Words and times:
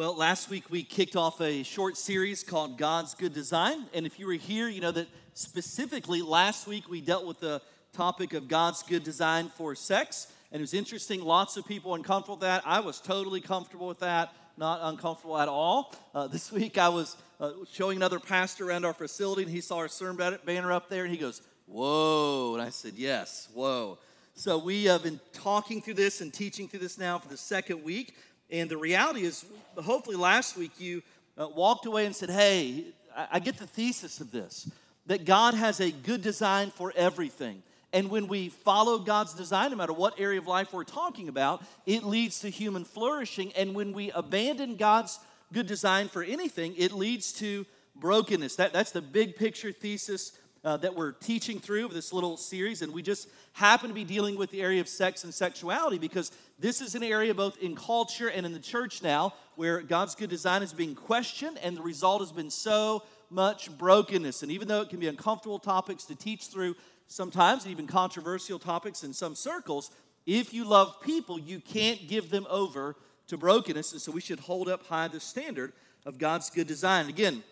Well, 0.00 0.16
last 0.16 0.48
week 0.48 0.70
we 0.70 0.82
kicked 0.82 1.14
off 1.14 1.42
a 1.42 1.62
short 1.62 1.94
series 1.94 2.42
called 2.42 2.78
God's 2.78 3.14
Good 3.14 3.34
Design. 3.34 3.84
And 3.92 4.06
if 4.06 4.18
you 4.18 4.26
were 4.26 4.32
here, 4.32 4.66
you 4.66 4.80
know 4.80 4.92
that 4.92 5.08
specifically 5.34 6.22
last 6.22 6.66
week 6.66 6.88
we 6.88 7.02
dealt 7.02 7.26
with 7.26 7.38
the 7.38 7.60
topic 7.92 8.32
of 8.32 8.48
God's 8.48 8.82
good 8.82 9.04
design 9.04 9.50
for 9.50 9.74
sex. 9.74 10.32
And 10.52 10.60
it 10.60 10.62
was 10.62 10.72
interesting, 10.72 11.20
lots 11.20 11.58
of 11.58 11.66
people 11.66 11.94
uncomfortable 11.94 12.36
with 12.36 12.44
that. 12.44 12.62
I 12.64 12.80
was 12.80 12.98
totally 12.98 13.42
comfortable 13.42 13.88
with 13.88 13.98
that, 13.98 14.32
not 14.56 14.80
uncomfortable 14.84 15.36
at 15.36 15.48
all. 15.48 15.94
Uh, 16.14 16.28
this 16.28 16.50
week 16.60 16.78
I 16.78 16.88
was 16.88 17.18
uh, 17.38 17.50
showing 17.70 17.98
another 17.98 18.18
pastor 18.18 18.70
around 18.70 18.86
our 18.86 18.94
facility, 18.94 19.42
and 19.42 19.50
he 19.50 19.60
saw 19.60 19.76
our 19.76 19.88
sermon 19.88 20.38
banner 20.46 20.72
up 20.72 20.88
there, 20.88 21.04
and 21.04 21.12
he 21.12 21.18
goes, 21.18 21.42
Whoa. 21.66 22.54
And 22.54 22.62
I 22.62 22.70
said, 22.70 22.94
Yes, 22.96 23.48
whoa. 23.52 23.98
So 24.34 24.56
we 24.56 24.84
have 24.84 25.02
been 25.02 25.20
talking 25.34 25.82
through 25.82 25.94
this 25.94 26.22
and 26.22 26.32
teaching 26.32 26.68
through 26.68 26.80
this 26.80 26.96
now 26.96 27.18
for 27.18 27.28
the 27.28 27.36
second 27.36 27.84
week. 27.84 28.14
And 28.50 28.70
the 28.70 28.76
reality 28.76 29.22
is, 29.22 29.44
hopefully, 29.76 30.16
last 30.16 30.56
week 30.56 30.72
you 30.78 31.02
uh, 31.38 31.48
walked 31.48 31.86
away 31.86 32.06
and 32.06 32.14
said, 32.14 32.30
Hey, 32.30 32.86
I, 33.16 33.26
I 33.32 33.38
get 33.38 33.58
the 33.58 33.66
thesis 33.66 34.20
of 34.20 34.30
this 34.30 34.70
that 35.06 35.24
God 35.24 35.54
has 35.54 35.80
a 35.80 35.90
good 35.90 36.22
design 36.22 36.70
for 36.70 36.92
everything. 36.94 37.62
And 37.92 38.10
when 38.10 38.28
we 38.28 38.48
follow 38.48 38.98
God's 38.98 39.34
design, 39.34 39.70
no 39.70 39.76
matter 39.76 39.92
what 39.92 40.20
area 40.20 40.38
of 40.38 40.46
life 40.46 40.72
we're 40.72 40.84
talking 40.84 41.28
about, 41.28 41.64
it 41.86 42.04
leads 42.04 42.40
to 42.40 42.48
human 42.48 42.84
flourishing. 42.84 43.52
And 43.54 43.74
when 43.74 43.92
we 43.92 44.12
abandon 44.12 44.76
God's 44.76 45.18
good 45.52 45.66
design 45.66 46.08
for 46.08 46.22
anything, 46.22 46.74
it 46.76 46.92
leads 46.92 47.32
to 47.34 47.66
brokenness. 47.96 48.56
That, 48.56 48.72
that's 48.72 48.92
the 48.92 49.02
big 49.02 49.34
picture 49.34 49.72
thesis 49.72 50.38
uh, 50.64 50.76
that 50.76 50.94
we're 50.94 51.12
teaching 51.12 51.58
through 51.58 51.88
this 51.88 52.12
little 52.12 52.36
series, 52.36 52.82
and 52.82 52.92
we 52.92 53.02
just 53.02 53.28
happen 53.52 53.88
to 53.88 53.94
be 53.94 54.04
dealing 54.04 54.36
with 54.36 54.50
the 54.50 54.60
area 54.60 54.80
of 54.80 54.88
sex 54.88 55.24
and 55.24 55.32
sexuality 55.32 55.98
because 55.98 56.32
this 56.58 56.80
is 56.80 56.94
an 56.94 57.02
area 57.02 57.34
both 57.34 57.56
in 57.58 57.74
culture 57.74 58.28
and 58.28 58.44
in 58.44 58.52
the 58.52 58.58
church 58.58 59.02
now 59.02 59.32
where 59.56 59.80
God's 59.80 60.14
good 60.14 60.30
design 60.30 60.62
is 60.62 60.72
being 60.72 60.94
questioned, 60.94 61.58
and 61.62 61.76
the 61.76 61.82
result 61.82 62.20
has 62.20 62.32
been 62.32 62.50
so 62.50 63.02
much 63.30 63.76
brokenness. 63.78 64.42
And 64.42 64.50
even 64.52 64.68
though 64.68 64.82
it 64.82 64.90
can 64.90 65.00
be 65.00 65.06
uncomfortable 65.06 65.58
topics 65.58 66.04
to 66.04 66.14
teach 66.14 66.46
through 66.46 66.76
sometimes, 67.06 67.66
even 67.66 67.86
controversial 67.86 68.58
topics 68.58 69.02
in 69.02 69.12
some 69.12 69.34
circles, 69.34 69.90
if 70.26 70.52
you 70.52 70.64
love 70.64 71.00
people, 71.00 71.38
you 71.38 71.60
can't 71.60 72.06
give 72.08 72.30
them 72.30 72.46
over 72.50 72.96
to 73.28 73.38
brokenness. 73.38 73.92
And 73.92 74.00
so 74.00 74.12
we 74.12 74.20
should 74.20 74.40
hold 74.40 74.68
up 74.68 74.86
high 74.86 75.08
the 75.08 75.20
standard 75.20 75.72
of 76.04 76.18
God's 76.18 76.50
good 76.50 76.66
design. 76.66 77.08
Again, 77.08 77.42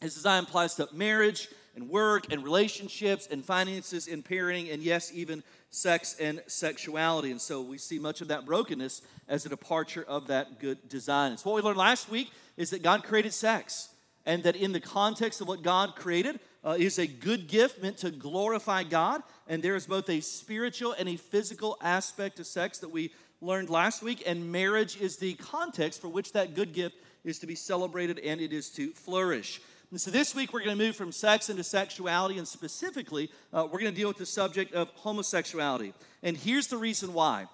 his 0.00 0.14
design 0.14 0.44
applies 0.44 0.74
to 0.74 0.88
marriage 0.92 1.48
and 1.76 1.88
work 1.88 2.32
and 2.32 2.42
relationships 2.42 3.28
and 3.30 3.44
finances 3.44 4.08
and 4.08 4.24
parenting 4.24 4.72
and 4.72 4.82
yes, 4.82 5.12
even 5.14 5.44
sex 5.70 6.16
and 6.18 6.42
sexuality. 6.46 7.30
And 7.30 7.40
so 7.40 7.60
we 7.60 7.78
see 7.78 7.98
much 7.98 8.22
of 8.22 8.28
that 8.28 8.46
brokenness 8.46 9.02
as 9.28 9.46
a 9.46 9.48
departure 9.48 10.04
of 10.08 10.26
that 10.28 10.58
good 10.58 10.88
design. 10.88 11.32
And 11.32 11.38
so 11.38 11.50
what 11.50 11.56
we 11.56 11.62
learned 11.62 11.78
last 11.78 12.10
week 12.10 12.30
is 12.56 12.70
that 12.70 12.82
God 12.82 13.04
created 13.04 13.32
sex 13.32 13.90
and 14.24 14.42
that 14.42 14.56
in 14.56 14.72
the 14.72 14.80
context 14.80 15.40
of 15.40 15.48
what 15.48 15.62
God 15.62 15.94
created 15.94 16.40
uh, 16.64 16.76
is 16.78 16.98
a 16.98 17.06
good 17.06 17.46
gift 17.46 17.80
meant 17.80 17.98
to 17.98 18.10
glorify 18.10 18.82
God. 18.82 19.22
And 19.46 19.62
there 19.62 19.76
is 19.76 19.86
both 19.86 20.08
a 20.10 20.20
spiritual 20.20 20.94
and 20.98 21.08
a 21.08 21.16
physical 21.16 21.76
aspect 21.80 22.40
of 22.40 22.46
sex 22.46 22.78
that 22.78 22.88
we 22.88 23.12
learned 23.40 23.70
last 23.70 24.02
week. 24.02 24.24
And 24.26 24.50
marriage 24.50 25.00
is 25.00 25.18
the 25.18 25.34
context 25.34 26.00
for 26.00 26.08
which 26.08 26.32
that 26.32 26.54
good 26.54 26.72
gift 26.72 26.96
is 27.22 27.38
to 27.40 27.46
be 27.46 27.54
celebrated 27.54 28.18
and 28.20 28.40
it 28.40 28.52
is 28.52 28.70
to 28.70 28.92
flourish. 28.92 29.60
And 29.90 30.00
so 30.00 30.10
this 30.10 30.34
week 30.34 30.52
we're 30.52 30.64
going 30.64 30.76
to 30.76 30.84
move 30.84 30.96
from 30.96 31.12
sex 31.12 31.48
into 31.48 31.62
sexuality, 31.62 32.38
and 32.38 32.48
specifically, 32.48 33.30
uh, 33.52 33.68
we're 33.70 33.78
going 33.78 33.92
to 33.92 33.96
deal 33.96 34.08
with 34.08 34.18
the 34.18 34.26
subject 34.26 34.74
of 34.74 34.90
homosexuality. 34.94 35.92
And 36.24 36.36
here's 36.36 36.66
the 36.66 36.76
reason 36.76 37.12
why. 37.12 37.46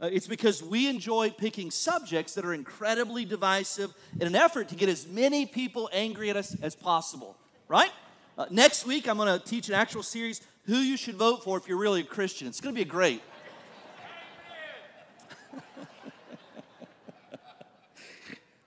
Uh, 0.00 0.08
it's 0.10 0.28
because 0.28 0.62
we 0.62 0.88
enjoy 0.88 1.30
picking 1.30 1.70
subjects 1.70 2.34
that 2.34 2.44
are 2.44 2.54
incredibly 2.54 3.24
divisive 3.24 3.92
in 4.18 4.26
an 4.26 4.36
effort 4.36 4.68
to 4.68 4.76
get 4.76 4.88
as 4.88 5.06
many 5.08 5.46
people 5.46 5.90
angry 5.92 6.30
at 6.30 6.36
us 6.36 6.56
as 6.62 6.76
possible, 6.76 7.36
right? 7.68 7.90
Uh, 8.38 8.46
next 8.50 8.86
week, 8.86 9.08
I'm 9.08 9.16
going 9.16 9.38
to 9.38 9.44
teach 9.44 9.68
an 9.68 9.74
actual 9.74 10.04
series, 10.04 10.40
Who 10.66 10.76
You 10.76 10.96
Should 10.96 11.16
Vote 11.16 11.42
For 11.42 11.58
If 11.58 11.68
You're 11.68 11.76
Really 11.76 12.00
a 12.00 12.04
Christian. 12.04 12.46
It's 12.46 12.60
going 12.60 12.74
to 12.74 12.80
be 12.80 12.88
great. 12.88 13.20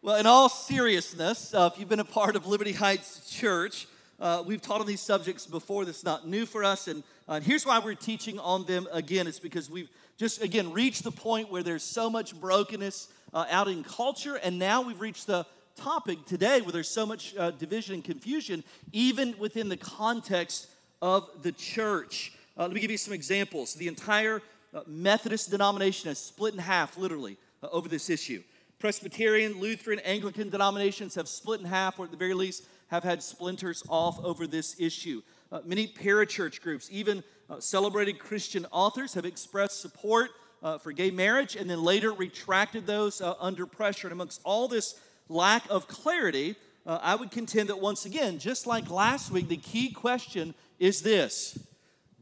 Well, 0.04 0.18
in 0.18 0.26
all 0.26 0.50
seriousness, 0.50 1.54
uh, 1.54 1.70
if 1.72 1.80
you've 1.80 1.88
been 1.88 2.02
a 2.02 2.04
part 2.04 2.36
of 2.36 2.46
Liberty 2.46 2.74
Heights 2.74 3.30
Church, 3.32 3.88
uh, 4.20 4.44
we've 4.46 4.62
taught 4.62 4.82
on 4.82 4.86
these 4.86 5.00
subjects 5.00 5.46
before. 5.46 5.86
This 5.86 6.00
is 6.00 6.04
not 6.04 6.28
new 6.28 6.46
for 6.46 6.62
us. 6.62 6.90
And, 6.90 7.04
uh, 7.30 7.36
and 7.36 7.44
here's 7.46 7.66
why 7.66 7.80
we're 7.80 7.96
teaching 7.96 8.38
on 8.38 8.66
them 8.66 8.86
again. 8.92 9.28
It's 9.28 9.40
because 9.40 9.70
we've 9.70 9.88
just, 10.18 10.42
again, 10.42 10.74
reached 10.74 11.06
the 11.06 11.12
point 11.12 11.50
where 11.50 11.64
there's 11.64 11.84
so 11.84 12.10
much 12.10 12.38
brokenness 12.38 13.08
uh, 13.34 13.46
out 13.50 13.70
in 13.70 13.82
culture. 13.82 14.36
And 14.36 14.60
now 14.60 14.82
we've 14.82 15.00
reached 15.00 15.26
the 15.26 15.46
topic 15.78 16.26
today 16.26 16.60
where 16.60 16.74
there's 16.74 16.90
so 16.90 17.06
much 17.06 17.34
uh, 17.38 17.52
division 17.52 17.96
and 17.96 18.04
confusion, 18.04 18.66
even 18.92 19.34
within 19.40 19.70
the 19.70 19.78
context 19.78 20.68
of 21.02 21.30
the 21.44 21.54
church. 21.54 22.34
Uh, 22.58 22.64
let 22.64 22.74
me 22.74 22.82
give 22.82 22.92
you 22.92 22.98
some 22.98 23.14
examples. 23.14 23.74
The 23.76 23.88
entire 23.88 24.42
Methodist 24.86 25.50
denomination 25.50 26.10
has 26.10 26.20
split 26.20 26.54
in 26.54 26.60
half, 26.60 26.98
literally, 26.98 27.38
over 27.62 27.88
this 27.88 28.10
issue. 28.10 28.44
Presbyterian, 28.84 29.62
Lutheran, 29.62 30.00
Anglican 30.00 30.50
denominations 30.50 31.16
have 31.16 31.30
split 31.30 31.62
in 31.62 31.66
half, 31.66 31.98
or 31.98 32.04
at 32.04 32.12
the 32.12 32.18
very 32.18 32.34
least, 32.34 32.66
have 32.90 33.02
had 33.02 33.24
splinters 33.24 33.82
off 33.88 34.20
over 34.22 34.46
this 34.46 34.76
issue. 34.78 35.22
Uh, 35.54 35.62
many 35.64 35.88
parachurch 35.88 36.60
groups, 36.60 36.90
even 36.92 37.24
uh, 37.50 37.62
celebrated 37.62 38.20
Christian 38.20 38.66
authors, 38.72 39.14
have 39.14 39.24
expressed 39.24 39.80
support 39.80 40.32
uh, 40.62 40.78
for 40.80 40.92
gay 40.92 41.12
marriage 41.12 41.56
and 41.56 41.70
then 41.70 41.82
later 41.82 42.12
retracted 42.12 42.86
those 42.86 43.22
uh, 43.22 43.36
under 43.40 43.66
pressure. 43.66 44.08
And 44.08 44.12
amongst 44.12 44.42
all 44.44 44.68
this 44.68 45.00
lack 45.30 45.64
of 45.70 45.88
clarity, 45.88 46.58
uh, 46.86 47.00
I 47.02 47.16
would 47.16 47.32
contend 47.32 47.70
that 47.70 47.80
once 47.80 48.06
again, 48.06 48.38
just 48.38 48.68
like 48.68 48.90
last 48.90 49.32
week, 49.32 49.48
the 49.48 49.56
key 49.56 49.92
question 49.92 50.54
is 50.78 51.02
this 51.04 51.58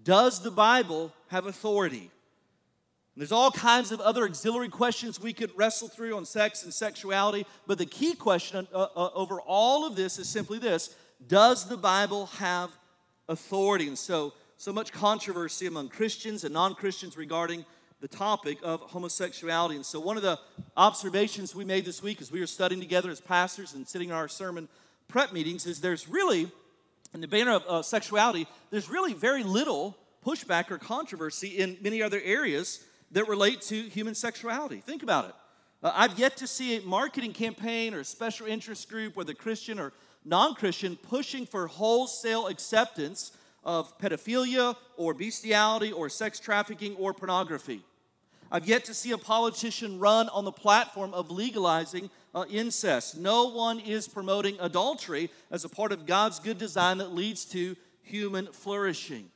Does 0.04 0.44
the 0.44 0.52
Bible 0.52 1.12
have 1.30 1.48
authority? 1.48 2.12
There's 3.18 3.32
all 3.34 3.52
kinds 3.52 3.92
of 3.92 4.00
other 4.00 4.24
auxiliary 4.24 4.70
questions 4.70 5.20
we 5.20 5.34
could 5.34 5.52
wrestle 5.58 5.90
through 5.90 6.16
on 6.16 6.26
sex 6.26 6.64
and 6.64 6.74
sexuality, 6.74 7.46
but 7.68 7.78
the 7.78 7.86
key 7.86 8.14
question 8.14 8.68
uh, 8.74 8.88
uh, 8.96 9.10
over 9.14 9.42
all 9.42 9.86
of 9.86 9.98
this 9.98 10.18
is 10.18 10.30
simply 10.30 10.60
this 10.60 10.96
Does 11.28 11.68
the 11.68 11.76
Bible 11.76 12.28
have 12.38 12.72
authority? 13.28 13.88
And 13.88 13.98
so, 13.98 14.34
so 14.58 14.72
much 14.72 14.94
controversy 14.94 15.68
among 15.68 15.90
Christians 15.90 16.46
and 16.46 16.54
non 16.54 16.74
Christians 16.74 17.18
regarding 17.18 17.66
the 18.00 18.08
topic 18.08 18.60
of 18.64 18.80
homosexuality. 18.80 19.76
And 19.76 19.86
so, 19.86 20.00
one 20.00 20.16
of 20.16 20.24
the 20.24 20.40
observations 20.78 21.54
we 21.54 21.66
made 21.66 21.84
this 21.84 22.02
week 22.02 22.22
as 22.22 22.32
we 22.32 22.40
were 22.40 22.48
studying 22.48 22.80
together 22.80 23.12
as 23.12 23.20
pastors 23.20 23.74
and 23.74 23.86
sitting 23.86 24.10
in 24.10 24.16
our 24.16 24.30
sermon 24.30 24.70
prep 25.10 25.34
meetings 25.34 25.66
is 25.66 25.82
there's 25.82 26.08
really, 26.08 26.50
in 27.14 27.20
the 27.20 27.28
banner 27.28 27.52
of 27.52 27.64
uh, 27.68 27.82
sexuality, 27.82 28.48
there's 28.70 28.90
really 28.90 29.14
very 29.14 29.44
little 29.44 29.98
pushback 30.26 30.72
or 30.72 30.78
controversy 30.78 31.50
in 31.50 31.78
many 31.82 32.02
other 32.02 32.22
areas 32.24 32.86
that 33.12 33.28
relate 33.28 33.62
to 33.62 33.82
human 33.84 34.16
sexuality. 34.16 34.78
Think 34.78 35.04
about 35.04 35.26
it. 35.26 35.36
Uh, 35.84 35.92
I've 35.96 36.18
yet 36.18 36.38
to 36.38 36.48
see 36.48 36.78
a 36.78 36.82
marketing 36.82 37.34
campaign 37.34 37.94
or 37.94 38.00
a 38.00 38.06
special 38.06 38.48
interest 38.48 38.90
group, 38.90 39.16
whether 39.16 39.34
Christian 39.34 39.80
or 39.80 39.94
non 40.24 40.54
Christian, 40.56 40.96
pushing 40.96 41.46
for 41.46 41.68
wholesale 41.68 42.48
acceptance 42.48 43.32
of 43.64 43.98
pedophilia 43.98 44.76
or 44.98 45.14
bestiality 45.14 45.92
or 45.92 46.10
sex 46.10 46.40
trafficking 46.40 46.96
or 46.96 47.14
pornography. 47.14 47.82
I've 48.52 48.68
yet 48.68 48.86
to 48.86 48.94
see 48.94 49.12
a 49.12 49.18
politician 49.18 49.98
run 50.00 50.28
on 50.30 50.44
the 50.44 50.52
platform 50.52 51.14
of 51.14 51.32
legalizing 51.32 52.10
uh, 52.36 52.46
incest. 52.50 53.18
No 53.18 53.50
one 53.50 53.80
is 53.80 54.08
promoting 54.08 54.58
adultery 54.60 55.30
as 55.52 55.64
a 55.64 55.70
part 55.70 55.92
of 55.92 56.06
God's 56.06 56.40
good 56.40 56.58
design 56.58 56.98
that 56.98 57.14
leads 57.14 57.46
to 57.46 57.78
human 58.04 58.48
flourishing. 58.48 59.30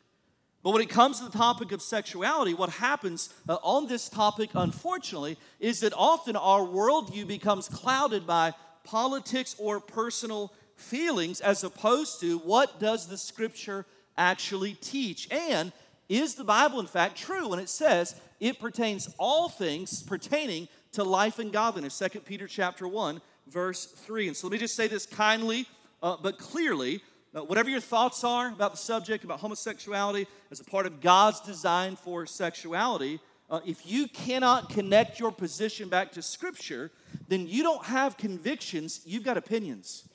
But 0.66 0.72
when 0.72 0.82
it 0.82 0.90
comes 0.90 1.20
to 1.20 1.26
the 1.26 1.38
topic 1.38 1.72
of 1.74 1.82
sexuality, 1.84 2.56
what 2.56 2.72
happens 2.72 3.30
uh, 3.48 3.58
on 3.62 3.86
this 3.86 4.10
topic, 4.10 4.50
unfortunately, 4.56 5.38
is 5.60 5.82
that 5.82 5.94
often 5.96 6.36
our 6.36 6.62
worldview 6.62 7.28
becomes 7.28 7.70
clouded 7.70 8.26
by 8.26 8.52
politics 8.84 9.56
or 9.60 9.80
personal 9.80 10.52
feelings 10.76 11.40
as 11.40 11.64
opposed 11.64 12.20
to 12.22 12.40
what 12.40 12.80
does 12.80 13.06
the 13.06 13.16
scripture 13.16 13.86
actually 14.18 14.74
teach? 14.74 15.30
And 15.30 15.72
is 16.10 16.34
the 16.34 16.44
Bible, 16.44 16.80
in 16.80 16.88
fact, 16.88 17.16
true 17.16 17.50
when 17.50 17.60
it 17.60 17.70
says 17.70 18.20
it 18.40 18.60
pertains 18.60 19.14
all 19.20 19.50
things 19.50 20.02
pertaining 20.02 20.68
to 20.94 21.04
life 21.04 21.38
and 21.38 21.54
godliness? 21.54 22.00
2 22.00 22.22
Peter 22.22 22.48
chapter 22.48 22.88
1, 22.88 23.22
verse 23.46 23.86
3. 23.86 24.30
And 24.30 24.36
so 24.36 24.48
let 24.48 24.54
me 24.54 24.58
just 24.58 24.76
say 24.76 24.88
this 24.88 25.06
kindly 25.06 25.68
uh, 26.02 26.18
but 26.20 26.40
clearly 26.40 27.02
whatever 27.44 27.70
your 27.70 27.82
thoughts 27.82 28.24
are 28.24 28.48
about 28.48 28.72
the 28.72 28.78
subject, 28.78 29.24
about 29.24 29.40
homosexuality 29.40 30.26
as 30.52 30.60
a 30.60 30.64
part 30.64 30.86
of 30.86 31.02
God's 31.02 31.42
design 31.42 31.98
for 31.98 32.26
sexuality, 32.26 33.20
uh, 33.50 33.60
if 33.66 33.86
you 33.86 34.08
cannot 34.08 34.70
connect 34.70 35.20
your 35.20 35.32
position 35.32 35.90
back 35.90 36.12
to 36.14 36.22
Scripture, 36.22 36.92
then 37.28 37.46
you 37.48 37.62
don't 37.62 37.86
have 37.86 38.18
convictions, 38.18 39.02
you've 39.06 39.24
got 39.24 39.38
opinions. 39.38 40.08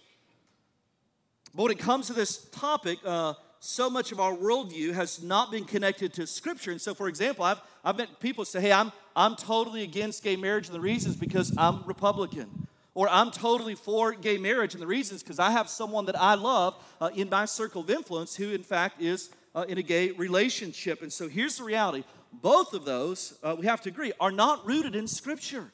But 1.55 1.64
when 1.64 1.72
it 1.72 1.78
comes 1.78 2.06
to 2.06 2.12
this 2.12 2.49
topic, 2.50 2.99
uh, 3.05 3.34
so 3.61 3.90
much 3.90 4.11
of 4.11 4.20
our 4.20 4.34
worldview 4.34 4.94
has 4.94 5.23
not 5.23 5.50
been 5.50 5.64
connected 5.64 6.14
to 6.14 6.26
Scripture. 6.26 6.70
And 6.70 6.81
so, 6.81 6.94
for 6.94 7.08
example, 7.08 7.44
I've, 7.44 7.61
I've 7.84 7.99
met 7.99 8.19
people 8.19 8.44
say, 8.44 8.61
hey, 8.61 8.73
I'm, 8.73 8.90
I'm 9.14 9.37
totally 9.37 9.82
against 9.82 10.25
gay 10.25 10.37
marriage, 10.37 10.66
and 10.66 10.75
the 10.75 10.81
reason 10.81 11.11
is 11.11 11.16
because 11.16 11.52
I'm 11.58 11.84
Republican. 11.84 12.59
Or 13.00 13.08
I'm 13.08 13.31
totally 13.31 13.75
for 13.75 14.12
gay 14.12 14.37
marriage. 14.37 14.75
And 14.75 14.82
the 14.82 14.87
reason 14.87 15.17
is 15.17 15.23
because 15.23 15.38
I 15.38 15.52
have 15.52 15.70
someone 15.70 16.05
that 16.05 16.20
I 16.20 16.35
love 16.35 16.76
uh, 17.00 17.08
in 17.14 17.31
my 17.31 17.47
circle 17.47 17.81
of 17.81 17.88
influence 17.88 18.37
who, 18.37 18.50
in 18.50 18.62
fact, 18.62 19.00
is 19.00 19.31
uh, 19.55 19.64
in 19.67 19.79
a 19.79 19.82
gay 19.82 20.11
relationship. 20.11 21.00
And 21.00 21.11
so 21.11 21.26
here's 21.26 21.56
the 21.56 21.64
reality 21.64 22.05
both 22.31 22.75
of 22.75 22.85
those, 22.85 23.38
uh, 23.43 23.56
we 23.58 23.64
have 23.64 23.81
to 23.82 23.88
agree, 23.88 24.12
are 24.20 24.31
not 24.31 24.67
rooted 24.67 24.94
in 24.94 25.08
Scripture. 25.08 25.73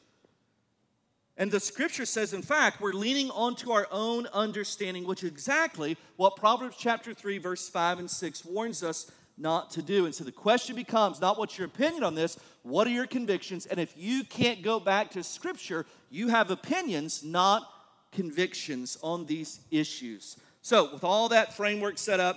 And 1.37 1.51
the 1.51 1.59
scripture 1.59 2.07
says, 2.07 2.33
in 2.33 2.43
fact, 2.43 2.81
we're 2.81 2.93
leaning 2.93 3.31
onto 3.33 3.73
our 3.73 3.89
own 3.91 4.29
understanding, 4.33 5.05
which 5.05 5.25
is 5.25 5.29
exactly 5.29 5.99
what 6.15 6.37
Proverbs 6.37 6.77
chapter 6.79 7.13
3, 7.13 7.39
verse 7.39 7.69
5 7.69 7.99
and 7.99 8.11
6 8.11 8.45
warns 8.45 8.85
us 8.85 9.11
not 9.39 9.71
to 9.73 9.83
do. 9.83 10.07
And 10.07 10.15
so 10.15 10.25
the 10.25 10.33
question 10.33 10.77
becomes 10.77 11.21
not 11.21 11.39
what's 11.39 11.59
your 11.59 11.67
opinion 11.67 12.03
on 12.03 12.15
this, 12.15 12.39
what 12.63 12.87
are 12.87 12.91
your 12.91 13.07
convictions? 13.07 13.67
And 13.67 13.79
if 13.79 13.93
you 13.97 14.25
can't 14.25 14.63
go 14.63 14.81
back 14.81 15.11
to 15.13 15.23
scripture, 15.23 15.87
you 16.11 16.29
have 16.29 16.51
opinions, 16.51 17.23
not 17.23 17.71
convictions 18.13 18.99
on 19.03 19.27
these 19.27 19.61
issues. 19.71 20.37
So, 20.63 20.93
with 20.93 21.05
all 21.05 21.29
that 21.29 21.55
framework 21.57 21.99
set 21.99 22.19
up, 22.19 22.37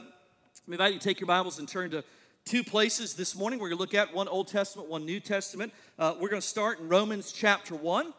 I 0.68 0.72
invite 0.72 0.94
you 0.94 1.00
to 1.00 1.04
take 1.04 1.20
your 1.20 1.28
Bibles 1.28 1.58
and 1.58 1.68
turn 1.68 1.90
to 1.92 2.04
two 2.46 2.64
places 2.64 3.16
this 3.16 3.36
morning. 3.36 3.60
We're 3.60 3.70
going 3.70 3.78
to 3.78 3.82
look 3.82 3.96
at 3.96 4.14
one 4.14 4.28
Old 4.28 4.48
Testament, 4.48 4.90
one 4.90 5.06
New 5.06 5.20
Testament. 5.20 5.74
Uh, 5.98 6.14
we're 6.20 6.30
going 6.30 6.42
to 6.42 6.48
start 6.48 6.80
in 6.80 6.90
Romans 6.90 7.32
chapter 7.32 7.74
1 7.76 8.14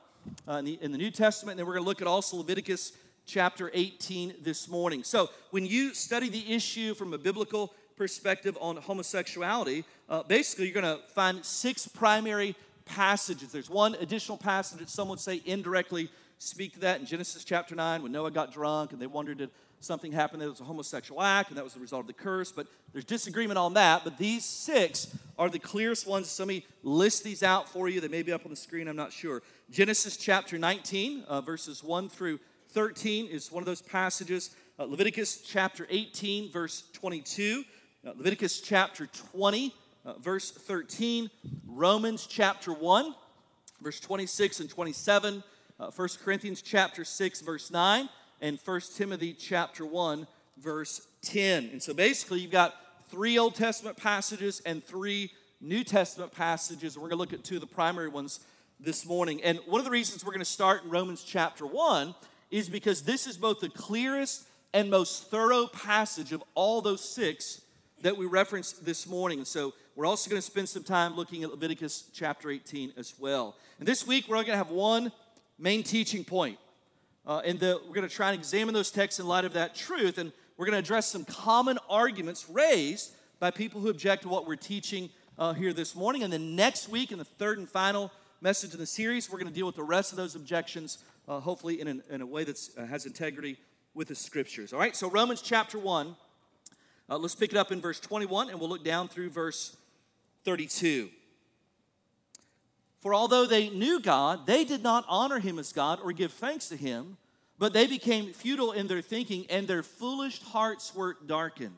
uh, 0.48 0.52
in, 0.54 0.64
the, 0.64 0.78
in 0.82 0.90
the 0.92 0.98
New 0.98 1.10
Testament. 1.10 1.52
And 1.52 1.58
then 1.60 1.66
we're 1.66 1.74
going 1.74 1.84
to 1.84 1.88
look 1.88 2.00
at 2.00 2.08
also 2.08 2.38
Leviticus 2.38 2.92
chapter 3.26 3.70
18 3.72 4.34
this 4.42 4.68
morning. 4.68 5.04
So, 5.04 5.30
when 5.50 5.64
you 5.64 5.94
study 5.94 6.28
the 6.28 6.52
issue 6.52 6.94
from 6.94 7.14
a 7.14 7.18
biblical 7.18 7.72
perspective 8.00 8.56
on 8.62 8.78
homosexuality, 8.78 9.84
uh, 10.08 10.22
basically 10.22 10.64
you're 10.64 10.80
going 10.82 10.96
to 10.96 11.06
find 11.08 11.44
six 11.44 11.86
primary 11.86 12.56
passages. 12.86 13.52
There's 13.52 13.68
one 13.68 13.94
additional 13.96 14.38
passage 14.38 14.78
that 14.78 14.88
some 14.88 15.10
would 15.10 15.20
say 15.20 15.42
indirectly 15.44 16.08
speak 16.38 16.72
to 16.72 16.80
that 16.80 16.98
in 16.98 17.04
Genesis 17.04 17.44
chapter 17.44 17.74
9 17.74 18.02
when 18.02 18.10
Noah 18.10 18.30
got 18.30 18.54
drunk 18.54 18.92
and 18.92 19.02
they 19.02 19.06
wondered 19.06 19.36
did 19.36 19.50
something 19.80 20.12
happen 20.12 20.40
that 20.40 20.48
was 20.48 20.60
a 20.60 20.64
homosexual 20.64 21.20
act 21.20 21.50
and 21.50 21.58
that 21.58 21.62
was 21.62 21.74
the 21.74 21.80
result 21.80 22.00
of 22.00 22.06
the 22.06 22.14
curse. 22.14 22.50
But 22.50 22.68
there's 22.94 23.04
disagreement 23.04 23.58
on 23.58 23.74
that. 23.74 24.02
But 24.02 24.16
these 24.16 24.46
six 24.46 25.14
are 25.38 25.50
the 25.50 25.58
clearest 25.58 26.06
ones. 26.06 26.30
So 26.30 26.44
let 26.44 26.48
me 26.48 26.64
list 26.82 27.22
these 27.22 27.42
out 27.42 27.68
for 27.68 27.90
you. 27.90 28.00
They 28.00 28.08
may 28.08 28.22
be 28.22 28.32
up 28.32 28.46
on 28.46 28.50
the 28.50 28.56
screen, 28.56 28.88
I'm 28.88 28.96
not 28.96 29.12
sure. 29.12 29.42
Genesis 29.70 30.16
chapter 30.16 30.56
19, 30.56 31.24
uh, 31.28 31.42
verses 31.42 31.84
1 31.84 32.08
through 32.08 32.40
13 32.70 33.26
is 33.26 33.52
one 33.52 33.60
of 33.60 33.66
those 33.66 33.82
passages. 33.82 34.56
Uh, 34.78 34.84
Leviticus 34.84 35.42
chapter 35.42 35.86
18, 35.90 36.50
verse 36.50 36.84
22. 36.94 37.62
Leviticus 38.02 38.60
chapter 38.60 39.06
20, 39.32 39.74
uh, 40.06 40.14
verse 40.14 40.50
13. 40.50 41.30
Romans 41.66 42.26
chapter 42.26 42.72
1, 42.72 43.14
verse 43.82 44.00
26 44.00 44.60
and 44.60 44.70
27. 44.70 45.42
Uh, 45.78 45.90
1 45.90 46.08
Corinthians 46.24 46.62
chapter 46.62 47.04
6, 47.04 47.40
verse 47.42 47.70
9. 47.70 48.08
And 48.40 48.58
1 48.64 48.80
Timothy 48.96 49.34
chapter 49.34 49.84
1, 49.84 50.26
verse 50.56 51.06
10. 51.22 51.68
And 51.72 51.82
so 51.82 51.92
basically, 51.92 52.40
you've 52.40 52.50
got 52.50 52.74
three 53.10 53.38
Old 53.38 53.54
Testament 53.54 53.98
passages 53.98 54.62
and 54.64 54.82
three 54.82 55.30
New 55.60 55.84
Testament 55.84 56.32
passages. 56.32 56.96
We're 56.96 57.02
going 57.02 57.10
to 57.10 57.16
look 57.16 57.34
at 57.34 57.44
two 57.44 57.56
of 57.56 57.60
the 57.60 57.66
primary 57.66 58.08
ones 58.08 58.40
this 58.78 59.04
morning. 59.04 59.42
And 59.42 59.58
one 59.66 59.78
of 59.78 59.84
the 59.84 59.90
reasons 59.90 60.24
we're 60.24 60.32
going 60.32 60.38
to 60.38 60.46
start 60.46 60.84
in 60.84 60.90
Romans 60.90 61.22
chapter 61.22 61.66
1 61.66 62.14
is 62.50 62.70
because 62.70 63.02
this 63.02 63.26
is 63.26 63.36
both 63.36 63.60
the 63.60 63.68
clearest 63.68 64.46
and 64.72 64.88
most 64.88 65.30
thorough 65.30 65.66
passage 65.66 66.32
of 66.32 66.42
all 66.54 66.80
those 66.80 67.06
six 67.06 67.60
that 68.02 68.16
we 68.16 68.26
referenced 68.26 68.84
this 68.84 69.06
morning. 69.06 69.44
So 69.44 69.74
we're 69.94 70.06
also 70.06 70.30
going 70.30 70.40
to 70.40 70.46
spend 70.46 70.68
some 70.68 70.82
time 70.82 71.16
looking 71.16 71.42
at 71.42 71.50
Leviticus 71.50 72.04
chapter 72.12 72.50
18 72.50 72.94
as 72.96 73.14
well. 73.18 73.56
And 73.78 73.86
this 73.86 74.06
week 74.06 74.26
we're 74.28 74.36
going 74.36 74.46
to 74.46 74.56
have 74.56 74.70
one 74.70 75.12
main 75.58 75.82
teaching 75.82 76.24
point. 76.24 76.58
Uh, 77.26 77.42
and 77.44 77.60
the, 77.60 77.80
we're 77.86 77.94
going 77.94 78.08
to 78.08 78.14
try 78.14 78.30
and 78.30 78.38
examine 78.38 78.74
those 78.74 78.90
texts 78.90 79.20
in 79.20 79.26
light 79.26 79.44
of 79.44 79.52
that 79.52 79.74
truth. 79.74 80.18
And 80.18 80.32
we're 80.56 80.66
going 80.66 80.74
to 80.74 80.78
address 80.78 81.08
some 81.08 81.24
common 81.24 81.78
arguments 81.88 82.48
raised 82.48 83.12
by 83.38 83.50
people 83.50 83.80
who 83.80 83.88
object 83.88 84.22
to 84.22 84.28
what 84.28 84.46
we're 84.46 84.56
teaching 84.56 85.10
uh, 85.38 85.52
here 85.52 85.72
this 85.72 85.94
morning. 85.94 86.22
And 86.22 86.32
then 86.32 86.56
next 86.56 86.88
week, 86.88 87.12
in 87.12 87.18
the 87.18 87.24
third 87.24 87.58
and 87.58 87.68
final 87.68 88.10
message 88.40 88.72
in 88.72 88.80
the 88.80 88.86
series. 88.86 89.30
We're 89.30 89.38
going 89.38 89.52
to 89.52 89.54
deal 89.54 89.66
with 89.66 89.76
the 89.76 89.82
rest 89.82 90.12
of 90.12 90.16
those 90.16 90.34
objections, 90.34 90.98
uh, 91.28 91.40
hopefully 91.40 91.80
in, 91.80 91.88
an, 91.88 92.02
in, 92.08 92.20
a 92.22 92.26
way 92.26 92.44
that 92.44 92.58
uh, 92.78 92.86
has 92.86 93.04
integrity 93.04 93.58
with 93.94 94.08
the 94.08 94.14
scriptures. 94.14 94.72
All 94.72 94.78
right, 94.78 94.96
so 94.96 95.10
Romans 95.10 95.42
chapter 95.42 95.78
1, 95.78 96.16
uh, 97.10 97.18
let's 97.18 97.34
pick 97.34 97.50
it 97.50 97.58
up 97.58 97.72
in 97.72 97.80
verse 97.80 97.98
21 97.98 98.50
and 98.50 98.60
we'll 98.60 98.68
look 98.68 98.84
down 98.84 99.08
through 99.08 99.30
verse 99.30 99.76
32. 100.44 101.10
For 103.00 103.14
although 103.14 103.46
they 103.46 103.68
knew 103.70 103.98
God, 103.98 104.46
they 104.46 104.64
did 104.64 104.82
not 104.82 105.04
honor 105.08 105.40
him 105.40 105.58
as 105.58 105.72
God 105.72 105.98
or 106.02 106.12
give 106.12 106.32
thanks 106.32 106.68
to 106.68 106.76
him, 106.76 107.16
but 107.58 107.72
they 107.72 107.86
became 107.86 108.32
futile 108.32 108.72
in 108.72 108.86
their 108.86 109.02
thinking 109.02 109.44
and 109.50 109.66
their 109.66 109.82
foolish 109.82 110.40
hearts 110.40 110.94
were 110.94 111.16
darkened. 111.26 111.76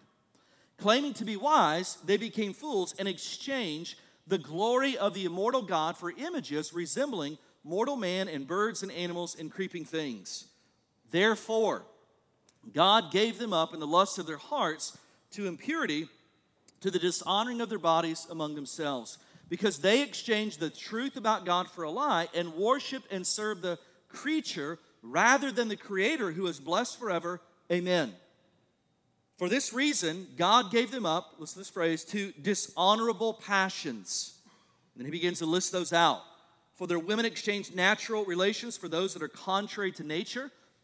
Claiming 0.76 1.14
to 1.14 1.25
be 1.25 1.37
wise, 1.37 1.96
they 2.05 2.17
became 2.17 2.52
fools 2.52 2.94
and 2.99 3.08
exchanged 3.08 3.99
the 4.26 4.38
glory 4.38 4.99
of 4.99 5.14
the 5.14 5.25
immortal 5.25 5.62
God 5.62 5.96
for 5.96 6.11
images 6.11 6.75
resembling 6.75 7.38
mortal 7.64 7.96
man 7.96 8.29
and 8.29 8.46
birds 8.46 8.82
and 8.82 8.93
animals 8.93 9.37
and 9.38 9.50
creeping 9.50 9.84
things. 9.84 10.46
Therefore, 11.11 11.84
God 12.73 13.12
gave 13.12 13.38
them 13.38 13.52
up 13.52 13.75
in 13.75 13.81
the 13.81 13.87
lust 13.87 14.19
of 14.19 14.26
their 14.26 14.37
hearts 14.37 14.99
to 15.32 15.46
impurity, 15.46 16.08
to 16.81 16.90
the 16.90 16.99
dishonoring 16.99 17.61
of 17.61 17.69
their 17.69 17.79
bodies 17.79 18.26
among 18.31 18.55
themselves, 18.55 19.19
because 19.49 19.79
they 19.79 20.02
exchanged 20.02 20.61
the 20.61 20.70
truth 20.70 21.17
about 21.17 21.44
God 21.44 21.69
for 21.69 21.84
a 21.84 21.90
lie 21.90 22.29
and 22.34 22.55
worship 22.55 23.02
and 23.11 23.26
serve 23.26 23.61
the 23.61 23.79
creature 24.08 24.79
rather 25.02 25.50
than 25.50 25.69
the 25.69 25.76
Creator 25.76 26.32
who 26.32 26.46
is 26.46 26.61
blessed 26.61 26.99
forever. 26.99 27.40
Amen. 27.70 28.14
For 29.38 29.49
this 29.49 29.73
reason, 29.73 30.29
God 30.37 30.70
gave 30.70 30.90
them 30.90 31.05
up, 31.05 31.34
listen 31.38 31.55
to 31.55 31.58
this 31.61 31.70
phrase, 31.70 32.05
to 32.06 32.32
dishonorable 32.40 33.34
passions. 33.34 34.38
And 34.96 35.05
he 35.05 35.11
begins 35.11 35.40
to 35.40 35.46
list 35.46 35.73
those 35.73 35.93
out. 35.93 36.23
For 36.76 36.87
their 36.87 36.99
women 36.99 37.25
exchanged 37.25 37.75
natural 37.75 38.25
relations 38.25 38.76
for 38.76 38.88
those 38.88 39.14
that 39.14 39.23
are 39.23 39.29
contrary 39.29 39.93
to 39.93 40.05
nature, 40.05 40.50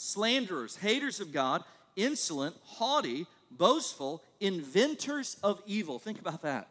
slanderers, 0.00 0.76
haters 0.76 1.20
of 1.20 1.30
God, 1.30 1.62
insolent, 1.94 2.56
haughty, 2.64 3.26
boastful, 3.50 4.22
inventors 4.40 5.36
of 5.42 5.62
evil. 5.66 5.98
Think 5.98 6.18
about 6.18 6.42
that. 6.42 6.68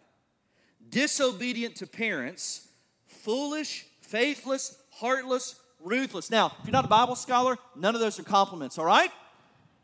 Disobedient 0.90 1.76
to 1.76 1.88
parents, 1.88 2.68
foolish, 3.06 3.86
faithless, 4.02 4.82
heartless, 4.92 5.56
ruthless. 5.80 6.32
Now, 6.32 6.48
if 6.60 6.66
you're 6.66 6.72
not 6.72 6.86
a 6.86 6.90
Bible 6.90 7.16
scholar, 7.16 7.58
none 7.76 7.94
of 7.94 8.02
those 8.02 8.20
are 8.20 8.24
compliments, 8.24 8.80
all 8.80 8.86
right? 8.86 9.12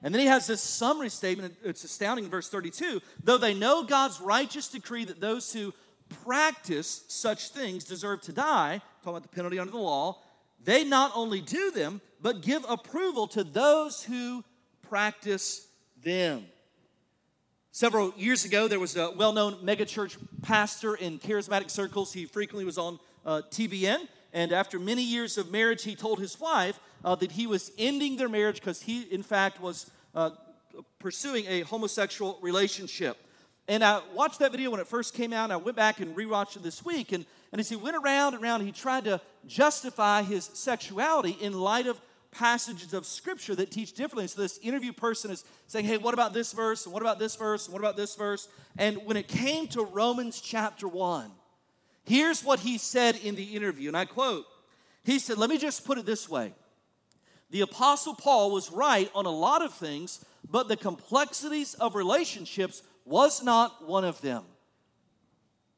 And 0.02 0.14
then 0.14 0.22
he 0.22 0.28
has 0.28 0.48
this 0.48 0.62
summary 0.62 1.10
statement. 1.10 1.56
It's 1.64 1.84
astounding 1.84 2.26
in 2.26 2.32
verse 2.32 2.50
32. 2.50 3.00
Though 3.24 3.38
they 3.38 3.54
know 3.54 3.84
God's 3.84 4.20
righteous 4.20 4.68
decree 4.68 5.06
that 5.06 5.22
those 5.22 5.54
who 5.54 5.74
practice 6.24 7.04
such 7.08 7.50
things 7.50 7.84
deserve 7.84 8.22
to 8.24 8.34
die, 8.34 8.82
talking 9.04 9.18
about 9.18 9.24
the 9.24 9.36
penalty 9.36 9.60
under 9.60 9.72
the 9.72 9.78
law, 9.78 10.20
they 10.66 10.84
not 10.84 11.12
only 11.16 11.42
do 11.42 11.72
them, 11.72 12.02
but 12.22 12.42
give 12.42 12.66
approval 12.68 13.28
to 13.28 13.44
those 13.44 14.04
who 14.04 14.44
practice 14.90 15.68
them. 16.04 16.46
Several 17.72 18.14
years 18.18 18.46
ago, 18.46 18.68
there 18.68 18.80
was 18.80 18.96
a 18.96 19.12
well 19.12 19.34
known 19.34 19.56
megachurch 19.56 20.18
pastor 20.42 20.96
in 20.96 21.20
charismatic 21.20 21.70
circles. 21.70 22.14
He 22.14 22.26
frequently 22.26 22.66
was 22.66 22.78
on 22.78 23.00
uh, 23.26 23.42
TBN. 23.52 24.08
And 24.34 24.52
after 24.52 24.80
many 24.80 25.04
years 25.04 25.38
of 25.38 25.52
marriage, 25.52 25.84
he 25.84 25.96
told 25.96 26.20
his 26.20 26.40
wife 26.40 26.80
uh, 27.04 27.16
that 27.16 27.34
he 27.34 27.48
was 27.48 27.72
ending 27.78 28.18
their 28.18 28.30
marriage 28.30 28.60
because 28.60 28.82
he, 28.82 29.04
in 29.04 29.24
fact, 29.24 29.62
was 29.62 29.92
uh, 30.14 30.32
pursuing 31.00 31.46
a 31.48 31.62
homosexual 31.62 32.40
relationship. 32.42 33.18
And 33.68 33.84
I 33.84 34.02
watched 34.14 34.40
that 34.40 34.52
video 34.52 34.70
when 34.70 34.80
it 34.80 34.88
first 34.88 35.14
came 35.14 35.34
out, 35.34 35.46
and 35.46 35.54
I 35.54 35.58
went 35.58 35.76
back 35.76 36.00
and 36.00 36.16
rewatched 36.16 36.56
it 36.56 36.64
this 36.64 36.86
week. 36.86 37.12
And, 37.12 37.26
and 37.52 37.60
as 37.60 37.68
he 37.68 37.76
went 37.76 37.96
around 37.96 38.36
and 38.36 38.44
around, 38.44 38.62
he 38.62 38.72
tried 38.72 39.06
to 39.06 39.20
justify 39.48 40.22
his 40.22 40.46
sexuality 40.54 41.32
in 41.42 41.54
light 41.54 41.88
of 41.88 42.00
passages 42.32 42.94
of 42.94 43.06
scripture 43.06 43.56
that 43.56 43.72
teach 43.72 43.94
differently. 43.94 44.28
So 44.28 44.42
this 44.42 44.60
interview 44.60 44.94
person 44.94 45.32
is 45.32 45.44
saying, 45.68 45.86
Hey, 45.86 45.98
what 45.98 46.14
about 46.14 46.34
this 46.34 46.52
verse? 46.52 46.86
And 46.86 46.94
what 46.94 47.02
about 47.02 47.18
this 47.18 47.36
verse? 47.36 47.66
And 47.66 47.74
what 47.74 47.80
about 47.80 47.98
this 47.98 48.16
verse? 48.16 48.48
And 48.78 48.98
when 49.06 49.18
it 49.18 49.28
came 49.28 49.68
to 49.70 49.84
Romans 49.84 50.42
chapter 50.42 50.88
1, 50.88 51.32
Here's 52.06 52.44
what 52.44 52.60
he 52.60 52.78
said 52.78 53.16
in 53.18 53.36
the 53.36 53.56
interview, 53.56 53.90
and 53.90 53.98
I 53.98 54.06
quote 54.06 54.46
He 55.04 55.20
said, 55.20 55.38
Let 55.38 55.50
me 55.50 55.58
just 55.58 55.86
put 55.86 55.98
it 55.98 56.06
this 56.06 56.30
way. 56.30 56.54
The 57.50 57.62
Apostle 57.62 58.16
Paul 58.16 58.52
was 58.52 58.72
right 58.72 59.10
on 59.16 59.26
a 59.26 59.32
lot 59.32 59.62
of 59.62 59.74
things, 59.74 60.24
but 60.50 60.68
the 60.68 60.78
complexities 60.78 61.74
of 61.76 61.96
relationships 61.96 62.84
was 63.06 63.44
not 63.44 63.88
one 63.88 64.04
of 64.04 64.20
them. 64.22 64.44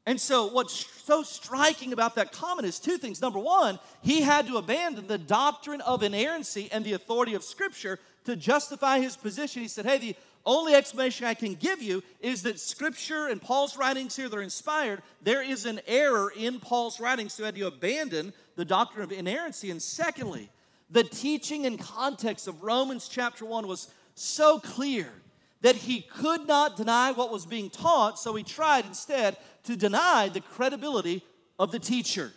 And 0.06 0.18
so, 0.18 0.46
what's 0.46 0.86
so 1.04 1.22
striking 1.22 1.92
about 1.92 2.14
that 2.14 2.32
comment 2.32 2.66
is 2.66 2.78
two 2.78 2.96
things. 2.96 3.20
Number 3.20 3.38
one, 3.38 3.78
he 4.00 4.22
had 4.22 4.46
to 4.46 4.56
abandon 4.56 5.06
the 5.06 5.18
doctrine 5.18 5.82
of 5.82 6.02
inerrancy 6.02 6.70
and 6.72 6.82
the 6.82 6.94
authority 6.94 7.34
of 7.34 7.44
Scripture 7.44 7.98
to 8.24 8.34
justify 8.34 9.00
his 9.00 9.16
position. 9.16 9.60
He 9.60 9.68
said, 9.68 9.84
Hey, 9.84 9.98
the 9.98 10.16
only 10.46 10.74
explanation 10.74 11.26
I 11.26 11.34
can 11.34 11.54
give 11.54 11.82
you 11.82 12.02
is 12.20 12.42
that 12.44 12.58
Scripture 12.58 13.28
and 13.28 13.42
Paul's 13.42 13.76
writings 13.76 14.16
here, 14.16 14.30
they're 14.30 14.40
inspired. 14.40 15.02
There 15.20 15.42
is 15.42 15.66
an 15.66 15.80
error 15.86 16.32
in 16.34 16.58
Paul's 16.58 17.00
writings, 17.00 17.34
so 17.34 17.42
he 17.42 17.46
had 17.46 17.54
to 17.56 17.66
abandon 17.66 18.32
the 18.56 18.64
doctrine 18.64 19.04
of 19.04 19.12
inerrancy. 19.12 19.70
And 19.70 19.82
secondly, 19.82 20.48
the 20.88 21.04
teaching 21.04 21.66
and 21.66 21.78
context 21.78 22.48
of 22.48 22.62
Romans 22.62 23.08
chapter 23.08 23.44
1 23.44 23.66
was 23.66 23.92
so 24.14 24.58
clear 24.58 25.12
that 25.60 25.76
he 25.76 26.02
could 26.02 26.46
not 26.46 26.76
deny 26.76 27.12
what 27.12 27.32
was 27.32 27.46
being 27.46 27.70
taught, 27.70 28.18
so 28.18 28.34
he 28.34 28.44
tried 28.44 28.86
instead 28.86 29.36
to 29.64 29.76
deny 29.76 30.28
the 30.28 30.40
credibility 30.40 31.24
of 31.58 31.72
the 31.72 31.78
teacher. 31.78 32.32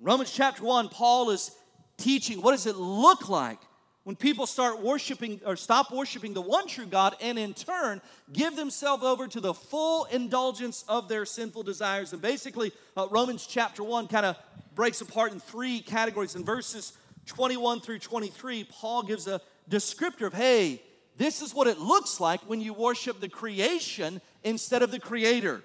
Romans 0.00 0.32
chapter 0.32 0.62
1, 0.62 0.90
Paul 0.90 1.30
is 1.30 1.50
teaching 1.96 2.40
what 2.40 2.52
does 2.52 2.66
it 2.66 2.76
look 2.76 3.28
like 3.28 3.58
when 4.04 4.16
people 4.16 4.46
start 4.46 4.80
worshiping 4.80 5.40
or 5.44 5.56
stop 5.56 5.92
worshiping 5.92 6.32
the 6.32 6.40
one 6.40 6.66
true 6.66 6.86
God 6.86 7.14
and 7.20 7.38
in 7.38 7.52
turn 7.52 8.00
give 8.32 8.56
themselves 8.56 9.04
over 9.04 9.26
to 9.26 9.40
the 9.40 9.52
full 9.52 10.04
indulgence 10.06 10.84
of 10.88 11.08
their 11.08 11.26
sinful 11.26 11.64
desires. 11.64 12.12
And 12.12 12.22
basically, 12.22 12.72
uh, 12.96 13.06
Romans 13.10 13.46
chapter 13.46 13.82
1 13.82 14.08
kind 14.08 14.24
of 14.24 14.36
breaks 14.74 15.00
apart 15.00 15.32
in 15.32 15.40
three 15.40 15.80
categories. 15.80 16.36
In 16.36 16.44
verses 16.44 16.92
21 17.26 17.80
through 17.80 17.98
23, 17.98 18.64
Paul 18.70 19.02
gives 19.02 19.26
a 19.26 19.40
descriptor 19.68 20.26
of 20.26 20.32
hey, 20.32 20.80
this 21.18 21.42
is 21.42 21.54
what 21.54 21.66
it 21.66 21.78
looks 21.78 22.20
like 22.20 22.40
when 22.42 22.60
you 22.60 22.72
worship 22.72 23.20
the 23.20 23.28
creation 23.28 24.20
instead 24.44 24.82
of 24.82 24.90
the 24.90 25.00
creator. 25.00 25.62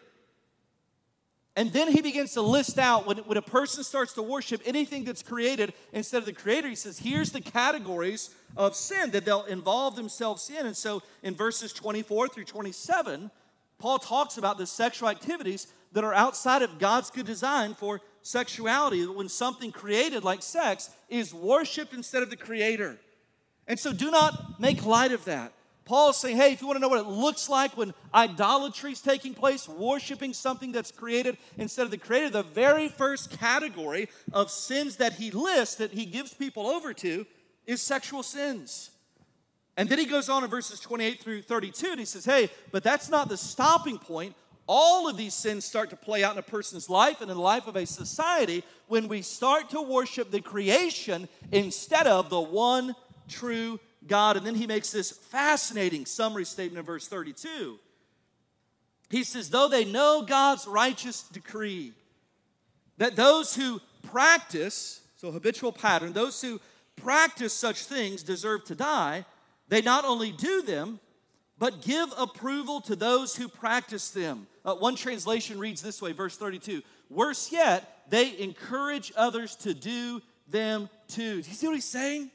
And 1.55 1.71
then 1.71 1.91
he 1.91 2.01
begins 2.01 2.33
to 2.33 2.41
list 2.41 2.79
out 2.79 3.05
when, 3.05 3.19
when 3.19 3.37
a 3.37 3.41
person 3.41 3.83
starts 3.83 4.13
to 4.13 4.23
worship 4.23 4.61
anything 4.65 5.03
that's 5.03 5.21
created 5.21 5.73
instead 5.91 6.17
of 6.17 6.25
the 6.25 6.33
creator, 6.33 6.67
he 6.67 6.75
says, 6.75 6.97
here's 6.97 7.31
the 7.31 7.41
categories 7.41 8.31
of 8.57 8.75
sin 8.75 9.11
that 9.11 9.23
they'll 9.23 9.43
involve 9.43 9.95
themselves 9.95 10.49
in. 10.49 10.65
And 10.65 10.75
so 10.75 11.03
in 11.21 11.35
verses 11.35 11.71
24 11.71 12.29
through 12.29 12.45
27, 12.45 13.29
Paul 13.77 13.99
talks 13.99 14.37
about 14.37 14.57
the 14.57 14.65
sexual 14.65 15.09
activities 15.09 15.67
that 15.91 16.03
are 16.03 16.13
outside 16.13 16.63
of 16.63 16.79
God's 16.79 17.11
good 17.11 17.27
design 17.27 17.75
for 17.75 18.01
sexuality, 18.23 19.05
when 19.05 19.29
something 19.29 19.71
created 19.71 20.23
like 20.23 20.41
sex 20.41 20.89
is 21.09 21.33
worshiped 21.33 21.93
instead 21.93 22.23
of 22.23 22.29
the 22.31 22.37
creator. 22.37 22.97
And 23.67 23.79
so 23.79 23.93
do 23.93 24.11
not 24.11 24.59
make 24.59 24.85
light 24.85 25.11
of 25.11 25.25
that. 25.25 25.53
Paul's 25.85 26.17
saying, 26.17 26.37
hey, 26.37 26.53
if 26.53 26.61
you 26.61 26.67
want 26.67 26.77
to 26.77 26.81
know 26.81 26.87
what 26.87 26.99
it 26.99 27.09
looks 27.09 27.49
like 27.49 27.75
when 27.75 27.93
idolatry 28.13 28.93
is 28.93 29.01
taking 29.01 29.33
place, 29.33 29.67
worshiping 29.67 30.33
something 30.33 30.71
that's 30.71 30.91
created 30.91 31.37
instead 31.57 31.83
of 31.83 31.91
the 31.91 31.97
creator, 31.97 32.29
the 32.29 32.43
very 32.43 32.87
first 32.87 33.37
category 33.37 34.07
of 34.31 34.49
sins 34.49 34.95
that 34.97 35.13
he 35.13 35.29
lists, 35.31 35.75
that 35.75 35.91
he 35.91 36.05
gives 36.05 36.33
people 36.33 36.67
over 36.67 36.93
to, 36.93 37.25
is 37.65 37.81
sexual 37.81 38.23
sins. 38.23 38.91
And 39.75 39.89
then 39.89 39.99
he 39.99 40.05
goes 40.05 40.29
on 40.29 40.43
in 40.43 40.49
verses 40.49 40.79
28 40.79 41.19
through 41.19 41.41
32, 41.41 41.87
and 41.87 41.99
he 41.99 42.05
says, 42.05 42.23
hey, 42.23 42.49
but 42.71 42.83
that's 42.83 43.09
not 43.09 43.27
the 43.27 43.37
stopping 43.37 43.97
point. 43.97 44.35
All 44.67 45.09
of 45.09 45.17
these 45.17 45.33
sins 45.33 45.65
start 45.65 45.89
to 45.89 45.97
play 45.97 46.23
out 46.23 46.33
in 46.33 46.39
a 46.39 46.43
person's 46.43 46.89
life 46.89 47.19
and 47.19 47.29
in 47.29 47.35
the 47.35 47.43
life 47.43 47.67
of 47.67 47.75
a 47.75 47.85
society 47.85 48.63
when 48.87 49.09
we 49.09 49.21
start 49.21 49.69
to 49.71 49.81
worship 49.81 50.31
the 50.31 50.39
creation 50.39 51.27
instead 51.51 52.07
of 52.07 52.29
the 52.29 52.39
one 52.39 52.95
true 53.27 53.79
God. 54.07 54.37
And 54.37 54.45
then 54.45 54.55
he 54.55 54.67
makes 54.67 54.91
this 54.91 55.11
fascinating 55.11 56.05
summary 56.05 56.45
statement 56.45 56.79
in 56.79 56.85
verse 56.85 57.07
32. 57.07 57.79
He 59.09 59.23
says, 59.23 59.49
Though 59.49 59.67
they 59.67 59.85
know 59.85 60.23
God's 60.27 60.67
righteous 60.67 61.23
decree, 61.23 61.93
that 62.97 63.15
those 63.15 63.55
who 63.55 63.81
practice, 64.03 65.01
so 65.17 65.31
habitual 65.31 65.71
pattern, 65.71 66.13
those 66.13 66.41
who 66.41 66.59
practice 66.95 67.53
such 67.53 67.85
things 67.85 68.23
deserve 68.23 68.65
to 68.65 68.75
die, 68.75 69.25
they 69.67 69.81
not 69.81 70.05
only 70.05 70.31
do 70.31 70.61
them, 70.61 70.99
but 71.57 71.81
give 71.81 72.09
approval 72.17 72.81
to 72.81 72.95
those 72.95 73.35
who 73.35 73.47
practice 73.47 74.09
them. 74.09 74.47
Uh, 74.65 74.75
one 74.75 74.95
translation 74.95 75.59
reads 75.59 75.81
this 75.81 76.01
way, 76.01 76.11
verse 76.11 76.37
32 76.37 76.81
Worse 77.09 77.51
yet, 77.51 78.01
they 78.09 78.37
encourage 78.39 79.13
others 79.15 79.55
to 79.57 79.73
do 79.73 80.21
them 80.47 80.89
too. 81.07 81.41
Do 81.41 81.49
you 81.49 81.55
see 81.55 81.67
what 81.67 81.75
he's 81.75 81.85
saying? 81.85 82.31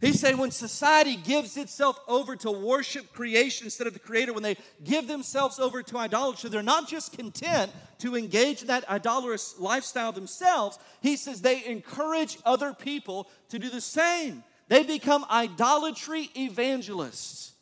He's 0.00 0.20
said, 0.20 0.38
when 0.38 0.52
society 0.52 1.16
gives 1.16 1.56
itself 1.56 1.98
over 2.06 2.36
to 2.36 2.52
worship 2.52 3.12
creation 3.12 3.66
instead 3.66 3.88
of 3.88 3.94
the 3.94 3.98
creator, 3.98 4.32
when 4.32 4.44
they 4.44 4.56
give 4.84 5.08
themselves 5.08 5.58
over 5.58 5.82
to 5.82 5.98
idolatry, 5.98 6.50
they're 6.50 6.62
not 6.62 6.88
just 6.88 7.16
content 7.16 7.72
to 7.98 8.16
engage 8.16 8.60
in 8.60 8.68
that 8.68 8.88
idolatrous 8.88 9.58
lifestyle 9.58 10.12
themselves. 10.12 10.78
He 11.00 11.16
says 11.16 11.40
they 11.40 11.64
encourage 11.64 12.38
other 12.44 12.72
people 12.72 13.28
to 13.48 13.58
do 13.58 13.68
the 13.70 13.80
same. 13.80 14.44
They 14.68 14.84
become 14.84 15.26
idolatry 15.28 16.30
evangelists. 16.36 17.54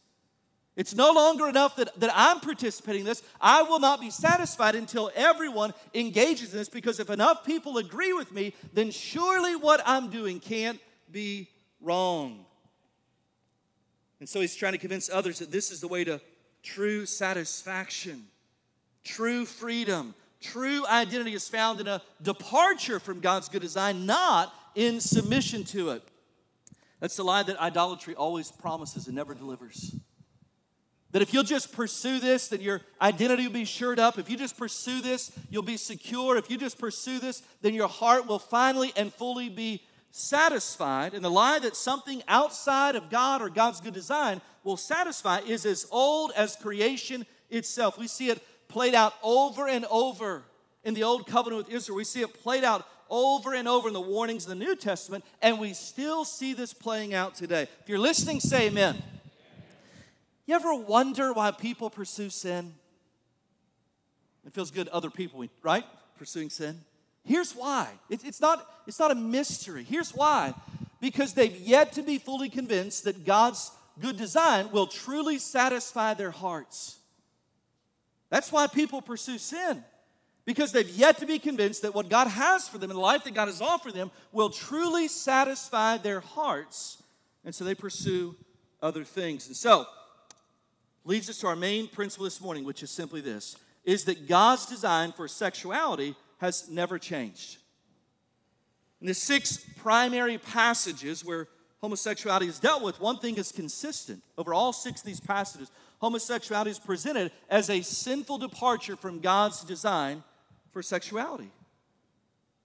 It's 0.74 0.94
no 0.94 1.12
longer 1.12 1.48
enough 1.48 1.76
that, 1.76 1.98
that 2.00 2.10
I'm 2.14 2.40
participating 2.40 3.00
in 3.00 3.06
this. 3.06 3.22
I 3.40 3.62
will 3.62 3.80
not 3.80 3.98
be 3.98 4.10
satisfied 4.10 4.74
until 4.74 5.10
everyone 5.14 5.72
engages 5.94 6.52
in 6.52 6.58
this 6.58 6.68
because 6.68 7.00
if 7.00 7.08
enough 7.08 7.46
people 7.46 7.78
agree 7.78 8.12
with 8.12 8.30
me, 8.30 8.52
then 8.74 8.90
surely 8.90 9.56
what 9.56 9.80
I'm 9.86 10.10
doing 10.10 10.38
can't 10.38 10.78
be 11.10 11.48
wrong. 11.86 12.44
And 14.20 14.28
so 14.28 14.40
he's 14.40 14.56
trying 14.56 14.72
to 14.72 14.78
convince 14.78 15.08
others 15.08 15.38
that 15.38 15.50
this 15.50 15.70
is 15.70 15.80
the 15.80 15.88
way 15.88 16.04
to 16.04 16.20
true 16.62 17.06
satisfaction, 17.06 18.24
true 19.04 19.44
freedom, 19.44 20.14
true 20.40 20.86
identity 20.86 21.34
is 21.34 21.48
found 21.48 21.80
in 21.80 21.86
a 21.86 22.02
departure 22.22 22.98
from 22.98 23.20
God's 23.20 23.48
good 23.48 23.62
design, 23.62 24.04
not 24.06 24.52
in 24.74 25.00
submission 25.00 25.64
to 25.64 25.90
it. 25.90 26.02
That's 27.00 27.16
the 27.16 27.24
lie 27.24 27.42
that 27.42 27.58
idolatry 27.60 28.14
always 28.14 28.50
promises 28.50 29.06
and 29.06 29.14
never 29.14 29.34
delivers. 29.34 29.94
That 31.12 31.22
if 31.22 31.32
you'll 31.32 31.44
just 31.44 31.72
pursue 31.72 32.18
this, 32.18 32.48
then 32.48 32.60
your 32.60 32.80
identity 33.00 33.46
will 33.46 33.54
be 33.54 33.64
shored 33.64 33.98
up. 33.98 34.18
If 34.18 34.28
you 34.28 34.36
just 34.36 34.58
pursue 34.58 35.00
this, 35.00 35.30
you'll 35.50 35.62
be 35.62 35.76
secure. 35.76 36.36
If 36.36 36.50
you 36.50 36.58
just 36.58 36.78
pursue 36.78 37.18
this, 37.18 37.42
then 37.62 37.74
your 37.74 37.88
heart 37.88 38.26
will 38.26 38.38
finally 38.38 38.92
and 38.96 39.12
fully 39.12 39.48
be 39.48 39.82
satisfied, 40.10 41.14
and 41.14 41.25
the 41.25 41.30
lie 41.30 41.58
that 41.58 41.76
something 41.76 42.22
outside 42.28 42.96
of 42.96 43.10
God 43.10 43.42
or 43.42 43.48
God's 43.48 43.80
good 43.80 43.94
design 43.94 44.40
will 44.64 44.76
satisfy 44.76 45.40
is 45.40 45.66
as 45.66 45.86
old 45.90 46.32
as 46.36 46.56
creation 46.56 47.26
itself. 47.50 47.98
We 47.98 48.08
see 48.08 48.30
it 48.30 48.42
played 48.68 48.94
out 48.94 49.14
over 49.22 49.68
and 49.68 49.84
over 49.86 50.44
in 50.84 50.94
the 50.94 51.04
Old 51.04 51.26
Covenant 51.26 51.66
with 51.66 51.75
Israel. 51.75 51.96
We 51.96 52.04
see 52.04 52.22
it 52.22 52.42
played 52.42 52.64
out 52.64 52.86
over 53.08 53.54
and 53.54 53.68
over 53.68 53.88
in 53.88 53.94
the 53.94 54.00
warnings 54.00 54.44
of 54.44 54.50
the 54.50 54.64
New 54.64 54.75
Testament, 54.75 55.25
and 55.42 55.60
we 55.60 55.72
still 55.75 56.25
see 56.25 56.54
this 56.54 56.72
playing 56.72 57.14
out 57.14 57.34
today. 57.34 57.68
If 57.80 57.88
you're 57.88 57.98
listening, 57.98 58.40
say 58.40 58.66
amen. 58.66 59.00
You 60.46 60.54
ever 60.54 60.75
wonder 60.75 61.32
why 61.32 61.50
people 61.50 61.90
pursue 61.90 62.30
sin? 62.30 62.75
It 64.46 64.54
feels 64.54 64.70
good 64.70 64.88
other 64.88 65.10
people, 65.10 65.44
right? 65.62 65.84
Pursuing 66.18 66.50
sin. 66.50 66.80
Here's 67.26 67.52
why. 67.52 67.88
It's, 68.09 68.40
not, 68.40 68.66
it's 68.87 68.99
not 68.99 69.11
a 69.11 69.16
mystery. 69.16 69.85
Here's 69.85 70.14
why. 70.14 70.54
Because 71.00 71.35
they've 71.35 71.56
yet 71.56 71.92
to 71.95 72.02
be 72.02 72.18
fully 72.18 72.49
convinced 72.49 73.04
that 73.04 73.25
God's 73.25 73.73
good 74.00 74.16
design 74.16 74.71
will 74.71 74.87
truly 74.87 75.38
satisfy 75.38 76.14
their 76.14 76.30
hearts. 76.30 76.99
That's 78.30 78.52
why 78.52 78.68
people 78.68 79.02
pursue 79.02 79.38
sin. 79.38 79.85
Because 80.45 80.71
they've 80.71 80.88
yet 80.88 81.18
to 81.18 81.26
be 81.26 81.40
convinced 81.40 81.83
that 81.83 81.95
what 81.95 82.09
God 82.09 82.28
has 82.28 82.68
for 82.68 82.78
them 82.78 82.90
and 82.90 82.97
the 82.97 83.02
life 83.02 83.25
that 83.25 83.35
God 83.35 83.49
has 83.49 83.61
offered 83.61 83.95
them 83.95 84.12
will 84.30 84.49
truly 84.49 85.09
satisfy 85.09 85.97
their 85.97 86.21
hearts. 86.21 87.02
And 87.45 87.52
so 87.52 87.64
they 87.64 87.75
pursue 87.75 88.37
other 88.80 89.02
things. 89.02 89.49
And 89.49 89.56
so, 89.56 89.87
leads 91.04 91.28
us 91.28 91.38
to 91.38 91.49
our 91.49 91.56
main 91.56 91.88
principle 91.88 92.25
this 92.25 92.40
morning, 92.40 92.64
which 92.64 92.83
is 92.85 92.90
simply 92.90 93.21
this 93.21 93.56
is 93.85 94.04
that 94.04 94.26
God's 94.26 94.66
design 94.66 95.12
for 95.12 95.28
sexuality 95.28 96.16
has 96.38 96.68
never 96.68 96.98
changed. 96.98 97.58
In 99.00 99.06
the 99.06 99.14
six 99.14 99.58
primary 99.78 100.38
passages 100.38 101.24
where 101.24 101.48
homosexuality 101.80 102.48
is 102.48 102.58
dealt 102.58 102.82
with, 102.82 103.00
one 103.00 103.18
thing 103.18 103.36
is 103.36 103.52
consistent. 103.52 104.22
Over 104.38 104.54
all 104.54 104.72
six 104.72 105.00
of 105.00 105.06
these 105.06 105.20
passages, 105.20 105.70
homosexuality 106.00 106.70
is 106.70 106.78
presented 106.78 107.30
as 107.48 107.70
a 107.70 107.82
sinful 107.82 108.38
departure 108.38 108.96
from 108.96 109.20
God's 109.20 109.62
design 109.64 110.22
for 110.72 110.82
sexuality. 110.82 111.50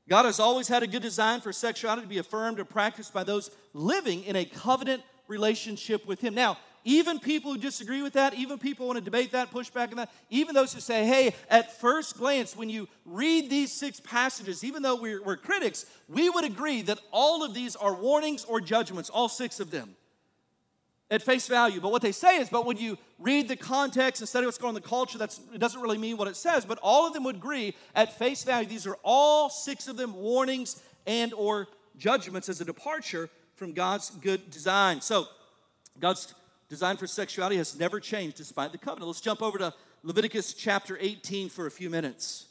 God 0.09 0.25
has 0.25 0.39
always 0.39 0.67
had 0.67 0.83
a 0.83 0.87
good 0.87 1.01
design 1.01 1.39
for 1.41 1.53
sexuality 1.53 2.01
to 2.01 2.07
be 2.07 2.17
affirmed 2.17 2.59
or 2.59 2.65
practiced 2.65 3.13
by 3.13 3.23
those 3.23 3.51
living 3.73 4.23
in 4.23 4.35
a 4.35 4.45
covenant 4.45 5.03
relationship 5.27 6.05
with 6.05 6.19
Him. 6.19 6.33
Now, 6.33 6.57
even 6.83 7.19
people 7.19 7.53
who 7.53 7.57
disagree 7.57 8.01
with 8.01 8.13
that, 8.13 8.33
even 8.33 8.57
people 8.57 8.85
who 8.85 8.87
want 8.87 8.99
to 8.99 9.05
debate 9.05 9.31
that, 9.31 9.51
push 9.51 9.69
back 9.69 9.89
on 9.91 9.97
that, 9.97 10.11
even 10.29 10.55
those 10.55 10.73
who 10.73 10.79
say, 10.79 11.05
hey, 11.05 11.35
at 11.49 11.79
first 11.79 12.17
glance, 12.17 12.55
when 12.55 12.69
you 12.69 12.87
read 13.05 13.49
these 13.49 13.71
six 13.71 13.99
passages, 13.99 14.63
even 14.63 14.81
though 14.81 14.95
we're, 14.95 15.21
we're 15.23 15.37
critics, 15.37 15.85
we 16.07 16.29
would 16.29 16.45
agree 16.45 16.81
that 16.81 16.99
all 17.11 17.43
of 17.43 17.53
these 17.53 17.75
are 17.75 17.93
warnings 17.93 18.45
or 18.45 18.59
judgments, 18.59 19.09
all 19.09 19.29
six 19.29 19.59
of 19.59 19.71
them 19.71 19.95
at 21.11 21.21
face 21.21 21.47
value. 21.47 21.81
But 21.81 21.91
what 21.91 22.01
they 22.01 22.13
say 22.13 22.37
is, 22.37 22.49
but 22.49 22.65
when 22.65 22.77
you 22.77 22.97
read 23.19 23.49
the 23.49 23.57
context 23.57 24.21
and 24.21 24.29
study 24.29 24.45
what's 24.45 24.57
going 24.57 24.69
on 24.69 24.77
in 24.77 24.81
the 24.81 24.87
culture, 24.87 25.17
that's, 25.17 25.41
it 25.53 25.59
doesn't 25.59 25.81
really 25.81 25.97
mean 25.97 26.17
what 26.17 26.29
it 26.29 26.37
says. 26.37 26.65
But 26.65 26.79
all 26.81 27.05
of 27.05 27.13
them 27.13 27.25
would 27.25 27.35
agree 27.35 27.75
at 27.93 28.17
face 28.17 28.43
value. 28.43 28.67
These 28.67 28.87
are 28.87 28.97
all 29.03 29.49
six 29.49 29.87
of 29.87 29.97
them 29.97 30.15
warnings 30.15 30.81
and 31.05 31.33
or 31.33 31.67
judgments 31.97 32.47
as 32.47 32.61
a 32.61 32.65
departure 32.65 33.29
from 33.55 33.73
God's 33.73 34.09
good 34.09 34.49
design. 34.49 35.01
So 35.01 35.27
God's 35.99 36.33
design 36.71 36.95
for 36.95 37.05
sexuality 37.05 37.57
has 37.57 37.77
never 37.77 37.99
changed 37.99 38.37
despite 38.37 38.71
the 38.71 38.77
covenant. 38.77 39.07
Let's 39.07 39.19
jump 39.19 39.41
over 39.41 39.57
to 39.57 39.73
Leviticus 40.03 40.53
chapter 40.53 40.97
18 41.01 41.49
for 41.49 41.67
a 41.67 41.71
few 41.71 41.89
minutes. 41.89 42.45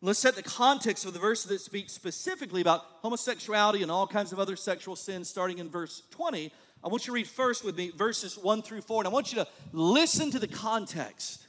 Let's 0.00 0.18
set 0.18 0.34
the 0.34 0.42
context 0.42 1.04
of 1.04 1.12
the 1.12 1.18
verse 1.18 1.44
that 1.44 1.60
speaks 1.60 1.92
specifically 1.92 2.62
about 2.62 2.86
homosexuality 3.02 3.82
and 3.82 3.90
all 3.90 4.06
kinds 4.06 4.32
of 4.32 4.40
other 4.40 4.56
sexual 4.56 4.96
sins, 4.96 5.28
starting 5.28 5.58
in 5.58 5.68
verse 5.68 6.04
20. 6.10 6.50
I 6.82 6.88
want 6.88 7.02
you 7.02 7.10
to 7.10 7.16
read 7.16 7.26
first 7.26 7.66
with 7.66 7.76
me 7.76 7.90
verses 7.90 8.38
1 8.38 8.62
through 8.62 8.80
4, 8.80 9.02
and 9.02 9.08
I 9.08 9.12
want 9.12 9.30
you 9.30 9.44
to 9.44 9.48
listen 9.74 10.30
to 10.30 10.38
the 10.38 10.48
context. 10.48 11.47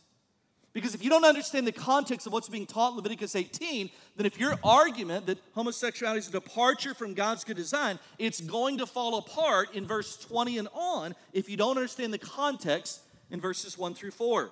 Because 0.71 0.93
if 0.93 1.03
you 1.03 1.09
don't 1.09 1.25
understand 1.25 1.65
the 1.65 1.71
context 1.71 2.27
of 2.27 2.33
what's 2.33 2.47
being 2.47 2.67
taught 2.67 2.91
in 2.91 2.97
Leviticus 2.97 3.35
18, 3.35 3.89
then 4.15 4.25
if 4.25 4.39
your 4.39 4.55
argument 4.63 5.25
that 5.25 5.39
homosexuality 5.55 6.19
is 6.19 6.27
a 6.27 6.31
departure 6.31 6.93
from 6.93 7.15
God's 7.15 7.43
good 7.43 7.57
design, 7.57 7.97
it's 8.19 8.39
going 8.39 8.77
to 8.77 8.85
fall 8.85 9.17
apart 9.17 9.73
in 9.73 9.87
verse 9.87 10.15
20 10.17 10.59
and 10.59 10.67
on 10.73 11.15
if 11.33 11.49
you 11.49 11.57
don't 11.57 11.77
understand 11.77 12.13
the 12.13 12.19
context 12.19 13.01
in 13.31 13.41
verses 13.41 13.77
1 13.77 13.95
through 13.95 14.11
4. 14.11 14.51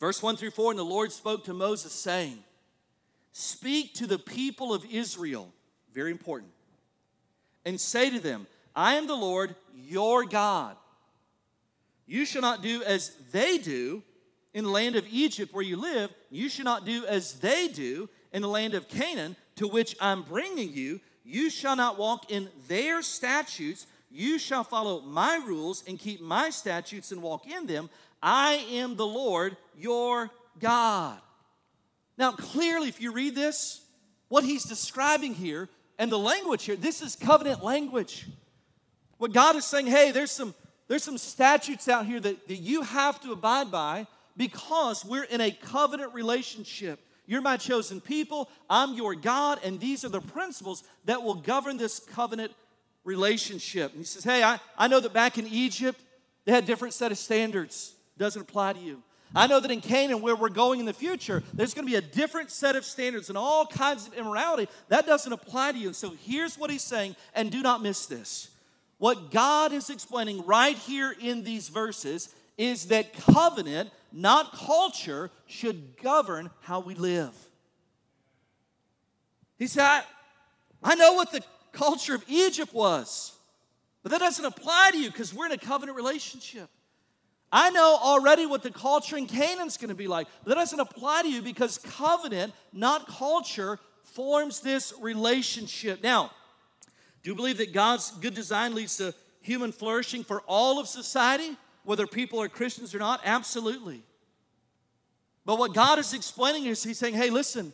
Verse 0.00 0.22
1 0.22 0.36
through 0.36 0.50
4 0.50 0.72
And 0.72 0.78
the 0.78 0.84
Lord 0.84 1.12
spoke 1.12 1.44
to 1.44 1.54
Moses, 1.54 1.92
saying, 1.92 2.38
Speak 3.32 3.94
to 3.94 4.06
the 4.06 4.18
people 4.18 4.74
of 4.74 4.84
Israel, 4.90 5.52
very 5.92 6.10
important, 6.10 6.52
and 7.64 7.80
say 7.80 8.10
to 8.10 8.20
them, 8.20 8.46
I 8.74 8.94
am 8.94 9.06
the 9.06 9.14
Lord 9.14 9.54
your 9.74 10.24
God. 10.24 10.76
You 12.06 12.24
shall 12.24 12.42
not 12.42 12.62
do 12.62 12.82
as 12.82 13.12
they 13.32 13.58
do 13.58 14.02
in 14.54 14.64
the 14.64 14.70
land 14.70 14.96
of 14.96 15.06
Egypt 15.10 15.52
where 15.52 15.64
you 15.64 15.76
live. 15.76 16.14
You 16.30 16.48
shall 16.48 16.64
not 16.64 16.86
do 16.86 17.04
as 17.06 17.34
they 17.40 17.68
do 17.68 18.08
in 18.32 18.40
the 18.40 18.48
land 18.48 18.74
of 18.74 18.88
Canaan 18.88 19.36
to 19.56 19.68
which 19.68 19.96
I'm 20.00 20.22
bringing 20.22 20.72
you. 20.72 21.00
You 21.24 21.50
shall 21.50 21.76
not 21.76 21.98
walk 21.98 22.30
in 22.30 22.48
their 22.68 23.02
statutes. 23.02 23.86
You 24.10 24.38
shall 24.38 24.64
follow 24.64 25.00
my 25.00 25.40
rules 25.44 25.82
and 25.86 25.98
keep 25.98 26.20
my 26.20 26.50
statutes 26.50 27.10
and 27.10 27.20
walk 27.20 27.50
in 27.50 27.66
them. 27.66 27.90
I 28.22 28.64
am 28.72 28.96
the 28.96 29.06
Lord 29.06 29.56
your 29.76 30.30
God. 30.60 31.18
Now, 32.16 32.32
clearly, 32.32 32.88
if 32.88 33.00
you 33.00 33.12
read 33.12 33.34
this, 33.34 33.84
what 34.28 34.44
he's 34.44 34.64
describing 34.64 35.34
here 35.34 35.68
and 35.98 36.10
the 36.10 36.18
language 36.18 36.64
here, 36.64 36.76
this 36.76 37.02
is 37.02 37.16
covenant 37.16 37.64
language. 37.64 38.26
What 39.18 39.32
God 39.32 39.56
is 39.56 39.64
saying, 39.64 39.86
hey, 39.86 40.12
there's 40.12 40.30
some, 40.30 40.54
there's 40.86 41.02
some 41.02 41.18
statutes 41.18 41.88
out 41.88 42.06
here 42.06 42.20
that, 42.20 42.46
that 42.46 42.56
you 42.56 42.82
have 42.82 43.20
to 43.22 43.32
abide 43.32 43.70
by 43.70 44.06
because 44.36 45.04
we're 45.04 45.24
in 45.24 45.40
a 45.40 45.50
covenant 45.50 46.14
relationship. 46.14 47.00
You're 47.26 47.40
my 47.40 47.56
chosen 47.56 48.00
people, 48.00 48.50
I'm 48.68 48.94
your 48.94 49.14
God, 49.14 49.58
and 49.64 49.80
these 49.80 50.04
are 50.04 50.10
the 50.10 50.20
principles 50.20 50.84
that 51.06 51.22
will 51.22 51.34
govern 51.34 51.76
this 51.76 51.98
covenant 51.98 52.52
relationship. 53.04 53.92
And 53.92 54.00
he 54.00 54.04
says, 54.04 54.24
Hey, 54.24 54.42
I, 54.42 54.58
I 54.76 54.88
know 54.88 55.00
that 55.00 55.12
back 55.12 55.38
in 55.38 55.46
Egypt, 55.46 56.00
they 56.44 56.52
had 56.52 56.66
different 56.66 56.94
set 56.94 57.12
of 57.12 57.18
standards. 57.18 57.94
Doesn't 58.18 58.42
apply 58.42 58.74
to 58.74 58.80
you. 58.80 59.02
I 59.34 59.48
know 59.48 59.58
that 59.58 59.70
in 59.70 59.80
Canaan, 59.80 60.20
where 60.20 60.36
we're 60.36 60.48
going 60.48 60.78
in 60.78 60.86
the 60.86 60.92
future, 60.92 61.42
there's 61.52 61.74
going 61.74 61.86
to 61.86 61.90
be 61.90 61.96
a 61.96 62.00
different 62.00 62.52
set 62.52 62.76
of 62.76 62.84
standards 62.84 63.30
and 63.30 63.36
all 63.36 63.66
kinds 63.66 64.06
of 64.06 64.14
immorality. 64.14 64.70
That 64.88 65.06
doesn't 65.06 65.32
apply 65.32 65.72
to 65.72 65.78
you. 65.78 65.88
And 65.88 65.96
so 65.96 66.14
here's 66.24 66.56
what 66.56 66.70
he's 66.70 66.82
saying, 66.82 67.16
and 67.34 67.50
do 67.50 67.60
not 67.60 67.82
miss 67.82 68.06
this. 68.06 68.50
What 68.98 69.32
God 69.32 69.72
is 69.72 69.90
explaining 69.90 70.44
right 70.46 70.76
here 70.76 71.14
in 71.20 71.42
these 71.42 71.68
verses 71.68 72.32
is 72.56 72.86
that 72.86 73.12
covenant, 73.12 73.90
not 74.14 74.52
culture, 74.52 75.30
should 75.46 75.96
govern 76.00 76.48
how 76.60 76.80
we 76.80 76.94
live. 76.94 77.34
He 79.58 79.66
said, 79.66 80.02
I, 80.82 80.94
know 80.94 81.14
what 81.14 81.32
the 81.32 81.42
culture 81.72 82.14
of 82.14 82.24
Egypt 82.28 82.72
was, 82.72 83.32
but 84.02 84.12
that 84.12 84.20
doesn't 84.20 84.44
apply 84.44 84.90
to 84.92 84.98
you 84.98 85.10
because 85.10 85.34
we're 85.34 85.46
in 85.46 85.52
a 85.52 85.58
covenant 85.58 85.96
relationship. 85.96 86.68
I 87.50 87.70
know 87.70 87.98
already 88.00 88.46
what 88.46 88.62
the 88.62 88.70
culture 88.70 89.16
in 89.16 89.26
Canaan's 89.26 89.76
going 89.76 89.88
to 89.88 89.94
be 89.94 90.06
like, 90.06 90.28
but 90.44 90.50
that 90.50 90.56
doesn't 90.56 90.80
apply 90.80 91.22
to 91.22 91.28
you 91.28 91.42
because 91.42 91.78
covenant, 91.78 92.52
not 92.72 93.08
culture, 93.08 93.78
forms 94.02 94.60
this 94.60 94.92
relationship. 95.00 96.02
Now, 96.02 96.30
do 97.22 97.30
you 97.30 97.36
believe 97.36 97.58
that 97.58 97.72
God's 97.72 98.10
good 98.12 98.34
design 98.34 98.74
leads 98.74 98.96
to 98.98 99.14
human 99.40 99.72
flourishing 99.72 100.24
for 100.24 100.40
all 100.42 100.78
of 100.78 100.86
society, 100.86 101.56
whether 101.84 102.06
people 102.06 102.40
are 102.40 102.48
Christians 102.48 102.94
or 102.94 102.98
not? 102.98 103.20
Absolutely. 103.24 104.02
But 105.44 105.58
what 105.58 105.74
God 105.74 105.98
is 105.98 106.14
explaining 106.14 106.66
is 106.66 106.82
He's 106.82 106.98
saying, 106.98 107.14
hey, 107.14 107.30
listen, 107.30 107.72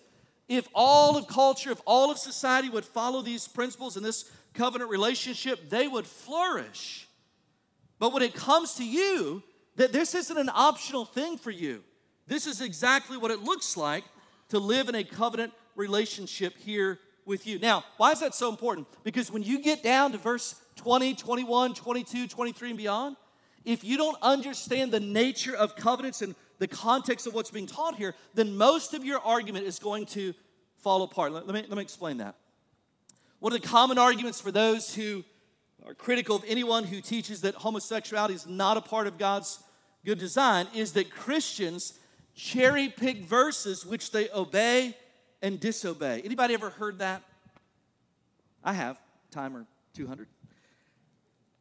if 0.48 0.68
all 0.74 1.16
of 1.16 1.28
culture, 1.28 1.70
if 1.70 1.80
all 1.86 2.10
of 2.10 2.18
society 2.18 2.68
would 2.68 2.84
follow 2.84 3.22
these 3.22 3.46
principles 3.46 3.96
in 3.96 4.02
this 4.02 4.30
covenant 4.52 4.90
relationship, 4.90 5.70
they 5.70 5.86
would 5.86 6.06
flourish. 6.06 7.06
But 7.98 8.12
when 8.12 8.22
it 8.22 8.34
comes 8.34 8.74
to 8.74 8.84
you, 8.84 9.42
that 9.76 9.92
this 9.92 10.14
isn't 10.14 10.36
an 10.36 10.50
optional 10.52 11.04
thing 11.04 11.38
for 11.38 11.50
you. 11.50 11.82
This 12.26 12.46
is 12.46 12.60
exactly 12.60 13.16
what 13.16 13.30
it 13.30 13.42
looks 13.42 13.76
like 13.76 14.04
to 14.48 14.58
live 14.58 14.88
in 14.88 14.94
a 14.94 15.04
covenant 15.04 15.52
relationship 15.76 16.56
here 16.58 16.98
with 17.24 17.46
you. 17.46 17.58
Now, 17.58 17.84
why 17.96 18.10
is 18.10 18.20
that 18.20 18.34
so 18.34 18.48
important? 18.48 18.88
Because 19.04 19.30
when 19.30 19.42
you 19.42 19.62
get 19.62 19.82
down 19.82 20.12
to 20.12 20.18
verse 20.18 20.60
20, 20.76 21.14
21, 21.14 21.74
22, 21.74 22.26
23, 22.26 22.68
and 22.70 22.78
beyond, 22.78 23.16
if 23.64 23.84
you 23.84 23.96
don't 23.96 24.16
understand 24.22 24.92
the 24.92 25.00
nature 25.00 25.54
of 25.54 25.76
covenants 25.76 26.22
and 26.22 26.34
the 26.58 26.68
context 26.68 27.26
of 27.26 27.34
what's 27.34 27.50
being 27.50 27.66
taught 27.66 27.96
here, 27.96 28.14
then 28.34 28.56
most 28.56 28.94
of 28.94 29.04
your 29.04 29.20
argument 29.20 29.66
is 29.66 29.78
going 29.78 30.06
to 30.06 30.34
fall 30.78 31.02
apart. 31.02 31.32
Let, 31.32 31.46
me, 31.46 31.64
let 31.68 31.70
me 31.70 31.82
explain 31.82 32.18
that. 32.18 32.36
One 33.38 33.52
of 33.54 33.60
the 33.60 33.66
common 33.66 33.98
arguments 33.98 34.40
for 34.40 34.50
those 34.50 34.94
who 34.94 35.24
are 35.86 35.94
critical 35.94 36.36
of 36.36 36.44
anyone 36.46 36.84
who 36.84 37.00
teaches 37.00 37.40
that 37.42 37.54
homosexuality 37.54 38.34
is 38.34 38.46
not 38.46 38.76
a 38.76 38.82
part 38.82 39.06
of 39.06 39.18
God's 39.18 39.62
good 40.04 40.18
design 40.18 40.66
is 40.74 40.92
that 40.92 41.10
Christians 41.10 41.98
cherry 42.34 42.88
pick 42.88 43.24
verses 43.24 43.84
which 43.84 44.12
they 44.12 44.28
obey 44.30 44.96
and 45.42 45.58
disobey. 45.58 46.20
Anybody 46.24 46.54
ever 46.54 46.70
heard 46.70 46.98
that? 46.98 47.22
I 48.62 48.74
have, 48.74 48.98
timer 49.30 49.66
200. 49.94 50.28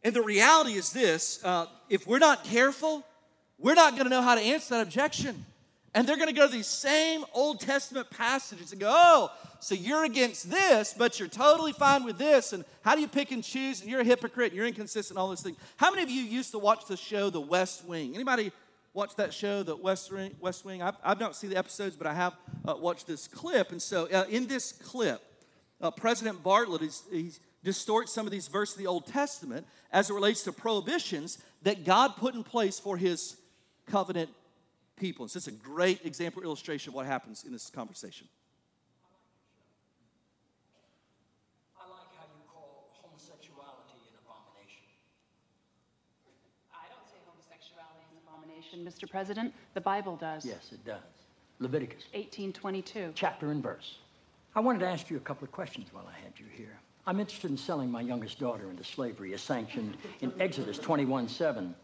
And 0.03 0.15
the 0.15 0.21
reality 0.21 0.73
is 0.73 0.91
this 0.91 1.43
uh, 1.43 1.65
if 1.89 2.07
we're 2.07 2.19
not 2.19 2.43
careful, 2.43 3.05
we're 3.57 3.75
not 3.75 3.93
going 3.93 4.05
to 4.05 4.09
know 4.09 4.21
how 4.21 4.35
to 4.35 4.41
answer 4.41 4.75
that 4.75 4.81
objection. 4.81 5.45
And 5.93 6.07
they're 6.07 6.17
going 6.17 6.29
to 6.29 6.35
go 6.35 6.45
to 6.45 6.53
these 6.53 6.67
same 6.67 7.25
Old 7.33 7.59
Testament 7.59 8.09
passages 8.11 8.71
and 8.71 8.79
go, 8.79 8.91
oh, 8.93 9.31
so 9.59 9.75
you're 9.75 10.05
against 10.05 10.49
this, 10.49 10.93
but 10.93 11.19
you're 11.19 11.27
totally 11.27 11.73
fine 11.73 12.03
with 12.03 12.17
this. 12.17 12.53
And 12.53 12.63
how 12.83 12.95
do 12.95 13.01
you 13.01 13.07
pick 13.07 13.31
and 13.31 13.43
choose? 13.43 13.81
And 13.81 13.89
you're 13.89 14.01
a 14.01 14.05
hypocrite, 14.05 14.51
and 14.51 14.57
you're 14.57 14.67
inconsistent, 14.67 15.17
all 15.17 15.27
those 15.27 15.41
things. 15.41 15.57
How 15.77 15.89
many 15.89 16.03
of 16.03 16.09
you 16.09 16.21
used 16.21 16.51
to 16.51 16.59
watch 16.59 16.85
the 16.85 16.95
show 16.95 17.29
The 17.29 17.41
West 17.41 17.85
Wing? 17.85 18.13
Anybody 18.13 18.51
watch 18.93 19.15
that 19.15 19.33
show, 19.33 19.63
The 19.63 19.75
West 19.75 20.11
Wing? 20.13 20.35
West 20.39 20.63
Wing? 20.63 20.81
I've, 20.81 20.95
I've 21.03 21.19
not 21.19 21.35
seen 21.35 21.49
the 21.49 21.57
episodes, 21.57 21.95
but 21.95 22.05
I 22.05 22.13
have 22.13 22.33
uh, 22.67 22.75
watched 22.77 23.07
this 23.07 23.27
clip. 23.27 23.71
And 23.71 23.81
so 23.81 24.07
uh, 24.11 24.25
in 24.29 24.45
this 24.45 24.71
clip, 24.71 25.21
uh, 25.81 25.91
President 25.91 26.43
Bartlet 26.43 26.81
is, 26.81 27.03
he 27.11 27.31
distorts 27.63 28.11
some 28.11 28.25
of 28.25 28.31
these 28.31 28.47
verses 28.47 28.75
of 28.75 28.81
the 28.81 28.87
Old 28.87 29.07
Testament 29.07 29.65
as 29.91 30.09
it 30.09 30.13
relates 30.13 30.43
to 30.43 30.51
prohibitions 30.51 31.39
that 31.63 31.85
God 31.85 32.15
put 32.17 32.35
in 32.35 32.43
place 32.43 32.79
for 32.79 32.97
his 32.97 33.37
covenant 33.87 34.29
people. 34.97 35.27
So 35.27 35.37
it's 35.37 35.47
a 35.47 35.51
great 35.51 36.05
example 36.05 36.43
illustration 36.43 36.91
of 36.91 36.95
what 36.95 37.05
happens 37.05 37.43
in 37.45 37.51
this 37.51 37.69
conversation. 37.69 38.27
I 41.77 41.83
like 41.89 42.11
how 42.17 42.25
you 42.27 42.43
call 42.51 42.89
homosexuality 43.01 43.95
an 44.11 44.19
abomination. 44.23 44.83
I 46.73 46.87
don't 46.91 47.07
say 47.09 47.17
homosexuality 47.25 48.03
is 48.03 48.11
an 48.11 48.19
abomination, 48.27 48.85
Mr. 48.85 49.09
President. 49.09 49.53
The 49.73 49.81
Bible 49.81 50.17
does. 50.17 50.45
Yes, 50.45 50.71
it 50.71 50.85
does. 50.85 51.01
Leviticus 51.59 52.03
1822. 52.13 53.13
Chapter 53.15 53.51
and 53.51 53.63
verse. 53.63 53.97
I 54.55 54.61
wanted 54.61 54.79
to 54.79 54.87
ask 54.87 55.09
you 55.09 55.17
a 55.17 55.21
couple 55.21 55.45
of 55.45 55.51
questions 55.51 55.89
while 55.93 56.07
I 56.07 56.19
had 56.23 56.33
you 56.39 56.45
here. 56.55 56.79
I'm 57.05 57.19
interested 57.19 57.51
in 57.51 57.57
selling 57.57 57.89
my 57.89 58.01
youngest 58.01 58.39
daughter 58.39 58.69
into 58.69 58.83
slavery 58.83 59.33
as 59.33 59.41
sanctioned 59.41 59.95
in 60.21 60.33
Exodus 60.39 60.79
21:7. 60.79 61.75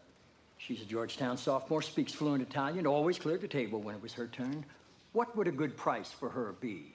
She's 0.58 0.82
a 0.82 0.84
Georgetown 0.84 1.36
sophomore, 1.36 1.82
speaks 1.82 2.12
fluent 2.12 2.42
Italian, 2.42 2.86
always 2.86 3.18
cleared 3.18 3.40
the 3.40 3.48
table 3.48 3.80
when 3.80 3.94
it 3.94 4.02
was 4.02 4.14
her 4.14 4.26
turn. 4.26 4.64
What 5.12 5.36
would 5.36 5.48
a 5.48 5.52
good 5.52 5.76
price 5.76 6.10
for 6.10 6.28
her 6.28 6.54
be? 6.60 6.92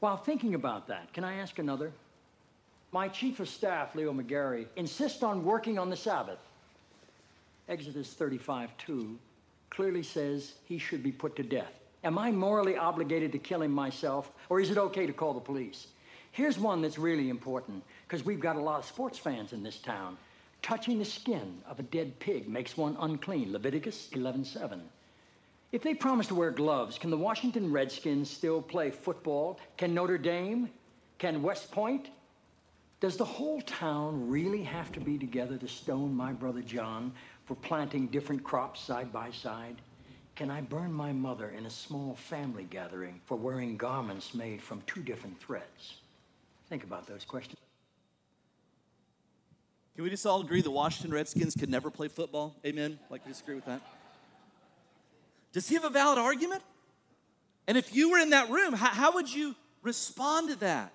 While 0.00 0.16
thinking 0.16 0.54
about 0.54 0.88
that, 0.88 1.12
can 1.12 1.24
I 1.24 1.36
ask 1.36 1.58
another? 1.58 1.92
My 2.92 3.08
chief 3.08 3.40
of 3.40 3.48
staff, 3.48 3.94
Leo 3.94 4.12
McGarry, 4.12 4.66
insists 4.76 5.22
on 5.22 5.44
working 5.44 5.78
on 5.78 5.88
the 5.88 5.96
Sabbath. 5.96 6.40
Exodus 7.68 8.14
35:2 8.14 9.16
clearly 9.70 10.02
says 10.02 10.54
he 10.64 10.78
should 10.78 11.02
be 11.02 11.12
put 11.12 11.36
to 11.36 11.42
death. 11.42 11.72
Am 12.06 12.18
I 12.18 12.30
morally 12.30 12.76
obligated 12.76 13.32
to 13.32 13.38
kill 13.38 13.62
him 13.62 13.72
myself, 13.72 14.30
or 14.48 14.60
is 14.60 14.70
it 14.70 14.78
okay 14.78 15.06
to 15.08 15.12
call 15.12 15.34
the 15.34 15.40
police? 15.40 15.88
Here's 16.30 16.56
one 16.56 16.80
that's 16.80 16.98
really 16.98 17.30
important, 17.30 17.82
because 18.06 18.24
we've 18.24 18.38
got 18.38 18.54
a 18.54 18.60
lot 18.60 18.78
of 18.78 18.84
sports 18.84 19.18
fans 19.18 19.52
in 19.52 19.64
this 19.64 19.78
town. 19.78 20.16
Touching 20.62 21.00
the 21.00 21.04
skin 21.04 21.60
of 21.68 21.80
a 21.80 21.82
dead 21.82 22.16
pig 22.20 22.48
makes 22.48 22.76
one 22.76 22.96
unclean. 23.00 23.50
Leviticus 23.50 24.08
11:7. 24.12 24.82
If 25.72 25.82
they 25.82 25.94
promise 25.94 26.28
to 26.28 26.36
wear 26.36 26.52
gloves, 26.52 26.96
can 26.96 27.10
the 27.10 27.18
Washington 27.18 27.72
Redskins 27.72 28.30
still 28.30 28.62
play 28.62 28.92
football? 28.92 29.58
Can 29.76 29.92
Notre 29.92 30.16
Dame? 30.16 30.70
Can 31.18 31.42
West 31.42 31.72
Point? 31.72 32.10
Does 33.00 33.16
the 33.16 33.24
whole 33.24 33.60
town 33.62 34.30
really 34.30 34.62
have 34.62 34.92
to 34.92 35.00
be 35.00 35.18
together 35.18 35.58
to 35.58 35.66
stone 35.66 36.14
my 36.14 36.32
brother 36.32 36.62
John 36.62 37.12
for 37.46 37.56
planting 37.56 38.06
different 38.06 38.44
crops 38.44 38.78
side 38.78 39.12
by 39.12 39.32
side? 39.32 39.82
Can 40.36 40.50
I 40.50 40.60
burn 40.60 40.92
my 40.92 41.12
mother 41.12 41.48
in 41.48 41.64
a 41.64 41.70
small 41.70 42.14
family 42.14 42.64
gathering 42.64 43.20
for 43.24 43.38
wearing 43.38 43.78
garments 43.78 44.34
made 44.34 44.60
from 44.60 44.82
two 44.86 45.00
different 45.00 45.40
threads? 45.40 45.96
Think 46.68 46.84
about 46.84 47.06
those 47.06 47.24
questions. 47.24 47.58
Can 49.94 50.04
we 50.04 50.10
just 50.10 50.26
all 50.26 50.42
agree 50.42 50.60
the 50.60 50.70
Washington 50.70 51.10
Redskins 51.10 51.54
could 51.54 51.70
never 51.70 51.90
play 51.90 52.08
football? 52.08 52.54
Amen? 52.66 52.98
Like, 53.08 53.24
we 53.24 53.32
disagree 53.32 53.54
with 53.54 53.64
that? 53.64 53.80
Does 55.52 55.70
he 55.70 55.74
have 55.74 55.84
a 55.84 55.90
valid 55.90 56.18
argument? 56.18 56.62
And 57.66 57.78
if 57.78 57.94
you 57.94 58.10
were 58.10 58.18
in 58.18 58.30
that 58.30 58.50
room, 58.50 58.74
how, 58.74 58.88
how 58.88 59.12
would 59.14 59.32
you 59.32 59.54
respond 59.82 60.50
to 60.50 60.56
that? 60.56 60.92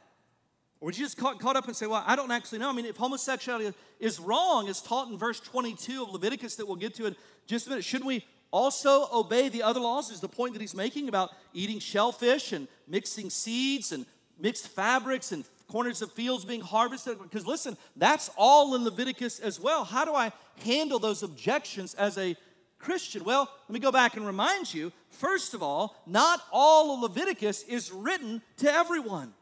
Or 0.80 0.86
would 0.86 0.98
you 0.98 1.04
just 1.04 1.18
caught, 1.18 1.40
caught 1.40 1.56
up 1.56 1.66
and 1.66 1.76
say, 1.76 1.88
well, 1.88 2.04
I 2.06 2.16
don't 2.16 2.30
actually 2.30 2.60
know? 2.60 2.70
I 2.70 2.74
mean, 2.74 2.86
if 2.86 2.98
homosexuality 2.98 3.74
is 4.00 4.20
wrong, 4.20 4.70
as 4.70 4.84
taught 4.84 5.10
in 5.10 5.18
verse 5.18 5.40
22 5.40 6.04
of 6.04 6.12
Leviticus 6.12 6.58
that 6.58 6.68
we'll 6.68 6.76
get 6.76 6.94
to 6.96 7.08
in 7.08 7.16
just 7.48 7.66
a 7.66 7.70
minute, 7.72 7.84
shouldn't 7.84 8.08
we 8.08 8.24
also 8.52 9.08
obey 9.14 9.50
the 9.50 9.64
other 9.64 9.80
laws? 9.80 10.12
Is 10.12 10.20
the 10.20 10.28
point 10.28 10.54
that 10.54 10.62
he's 10.62 10.76
making 10.76 11.08
about 11.08 11.32
eating 11.54 11.80
shellfish 11.80 12.52
and 12.52 12.68
mixing 12.88 13.30
seeds 13.30 13.92
and 13.92 14.06
mixed 14.40 14.68
fabrics 14.68 15.32
and 15.32 15.46
corners 15.68 16.02
of 16.02 16.12
fields 16.12 16.46
being 16.46 16.62
harvested? 16.62 17.18
Because 17.22 17.48
listen, 17.48 17.78
that's 17.96 18.30
all 18.38 18.76
in 18.76 18.84
Leviticus 18.84 19.40
as 19.40 19.60
well. 19.60 19.84
How 19.84 20.06
do 20.06 20.14
I 20.14 20.32
handle 20.64 21.00
those 21.00 21.24
objections 21.24 21.94
as 21.96 22.18
a 22.18 22.36
Christian? 22.78 23.24
Well, 23.24 23.50
let 23.68 23.74
me 23.74 23.80
go 23.80 23.92
back 23.92 24.18
and 24.18 24.26
remind 24.26 24.74
you 24.74 24.92
first 25.10 25.54
of 25.54 25.62
all, 25.62 25.96
not 26.06 26.42
all 26.52 26.94
of 26.94 27.02
Leviticus 27.02 27.64
is 27.64 27.92
written 27.92 28.42
to 28.58 28.74
everyone. 28.74 29.34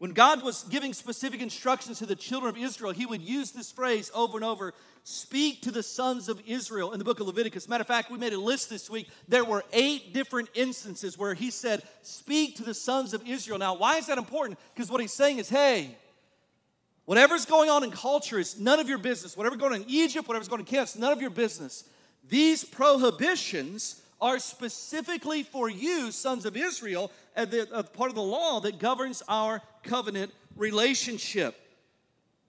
When 0.00 0.12
God 0.12 0.42
was 0.42 0.62
giving 0.62 0.94
specific 0.94 1.42
instructions 1.42 1.98
to 1.98 2.06
the 2.06 2.16
children 2.16 2.48
of 2.48 2.56
Israel, 2.56 2.90
he 2.90 3.04
would 3.04 3.20
use 3.20 3.50
this 3.50 3.70
phrase 3.70 4.10
over 4.14 4.38
and 4.38 4.44
over 4.46 4.72
speak 5.04 5.60
to 5.60 5.70
the 5.70 5.82
sons 5.82 6.30
of 6.30 6.40
Israel 6.46 6.92
in 6.92 6.98
the 6.98 7.04
book 7.04 7.20
of 7.20 7.26
Leviticus. 7.26 7.68
Matter 7.68 7.82
of 7.82 7.86
fact, 7.86 8.10
we 8.10 8.16
made 8.16 8.32
a 8.32 8.40
list 8.40 8.70
this 8.70 8.88
week. 8.88 9.10
There 9.28 9.44
were 9.44 9.62
eight 9.74 10.14
different 10.14 10.48
instances 10.54 11.18
where 11.18 11.34
he 11.34 11.50
said, 11.50 11.82
Speak 12.00 12.56
to 12.56 12.62
the 12.62 12.72
sons 12.72 13.12
of 13.12 13.28
Israel. 13.28 13.58
Now, 13.58 13.74
why 13.74 13.98
is 13.98 14.06
that 14.06 14.16
important? 14.16 14.58
Because 14.74 14.90
what 14.90 15.02
he's 15.02 15.12
saying 15.12 15.36
is, 15.36 15.50
hey, 15.50 15.94
whatever's 17.04 17.44
going 17.44 17.68
on 17.68 17.84
in 17.84 17.90
culture 17.90 18.38
is 18.38 18.58
none 18.58 18.80
of 18.80 18.88
your 18.88 18.96
business. 18.96 19.36
Whatever's 19.36 19.58
going 19.58 19.74
on 19.74 19.82
in 19.82 19.90
Egypt, 19.90 20.26
whatever's 20.26 20.48
going 20.48 20.62
on 20.62 20.66
in 20.66 20.70
Canaan, 20.70 20.88
none 20.96 21.12
of 21.12 21.20
your 21.20 21.28
business. 21.28 21.84
These 22.26 22.64
prohibitions 22.64 24.00
are 24.18 24.38
specifically 24.38 25.42
for 25.42 25.68
you, 25.68 26.10
sons 26.10 26.46
of 26.46 26.56
Israel, 26.56 27.10
as 27.36 27.52
uh, 27.52 27.82
part 27.82 28.10
of 28.10 28.14
the 28.14 28.22
law 28.22 28.60
that 28.60 28.78
governs 28.78 29.22
our 29.28 29.62
covenant 29.82 30.32
relationship. 30.56 31.56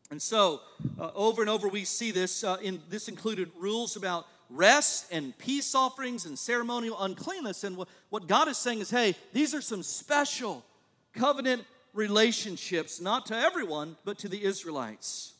And 0.10 0.22
so, 0.22 0.62
uh, 1.00 1.12
over 1.16 1.42
and 1.42 1.50
over, 1.50 1.68
we 1.68 1.86
see 1.86 2.12
this. 2.12 2.44
Uh, 2.44 2.58
in 2.62 2.82
this 2.90 3.08
included 3.08 3.50
rules 3.58 3.96
about 3.96 4.28
rest 4.50 5.08
and 5.12 5.38
peace 5.38 5.74
offerings 5.74 6.26
and 6.26 6.38
ceremonial 6.38 7.02
uncleanness. 7.02 7.64
And 7.64 7.78
what, 7.78 7.88
what 8.10 8.28
God 8.28 8.48
is 8.48 8.58
saying 8.58 8.80
is, 8.80 8.90
hey, 8.90 9.16
these 9.34 9.56
are 9.56 9.62
some 9.62 9.84
special 9.84 10.66
covenant 11.14 11.64
relationships, 11.94 13.02
not 13.02 13.26
to 13.28 13.38
everyone, 13.38 13.96
but 14.06 14.18
to 14.20 14.28
the 14.28 14.44
Israelites. 14.44 15.34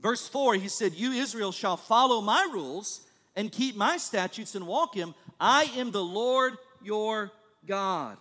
Verse 0.00 0.26
4, 0.28 0.54
he 0.54 0.68
said, 0.68 0.94
You, 0.94 1.12
Israel, 1.12 1.52
shall 1.52 1.76
follow 1.76 2.20
my 2.20 2.48
rules 2.52 3.02
and 3.36 3.52
keep 3.52 3.76
my 3.76 3.96
statutes 3.96 4.54
and 4.54 4.66
walk 4.66 4.94
him. 4.94 5.14
I 5.38 5.64
am 5.76 5.90
the 5.90 6.04
Lord 6.04 6.54
your 6.82 7.30
God. 7.66 8.16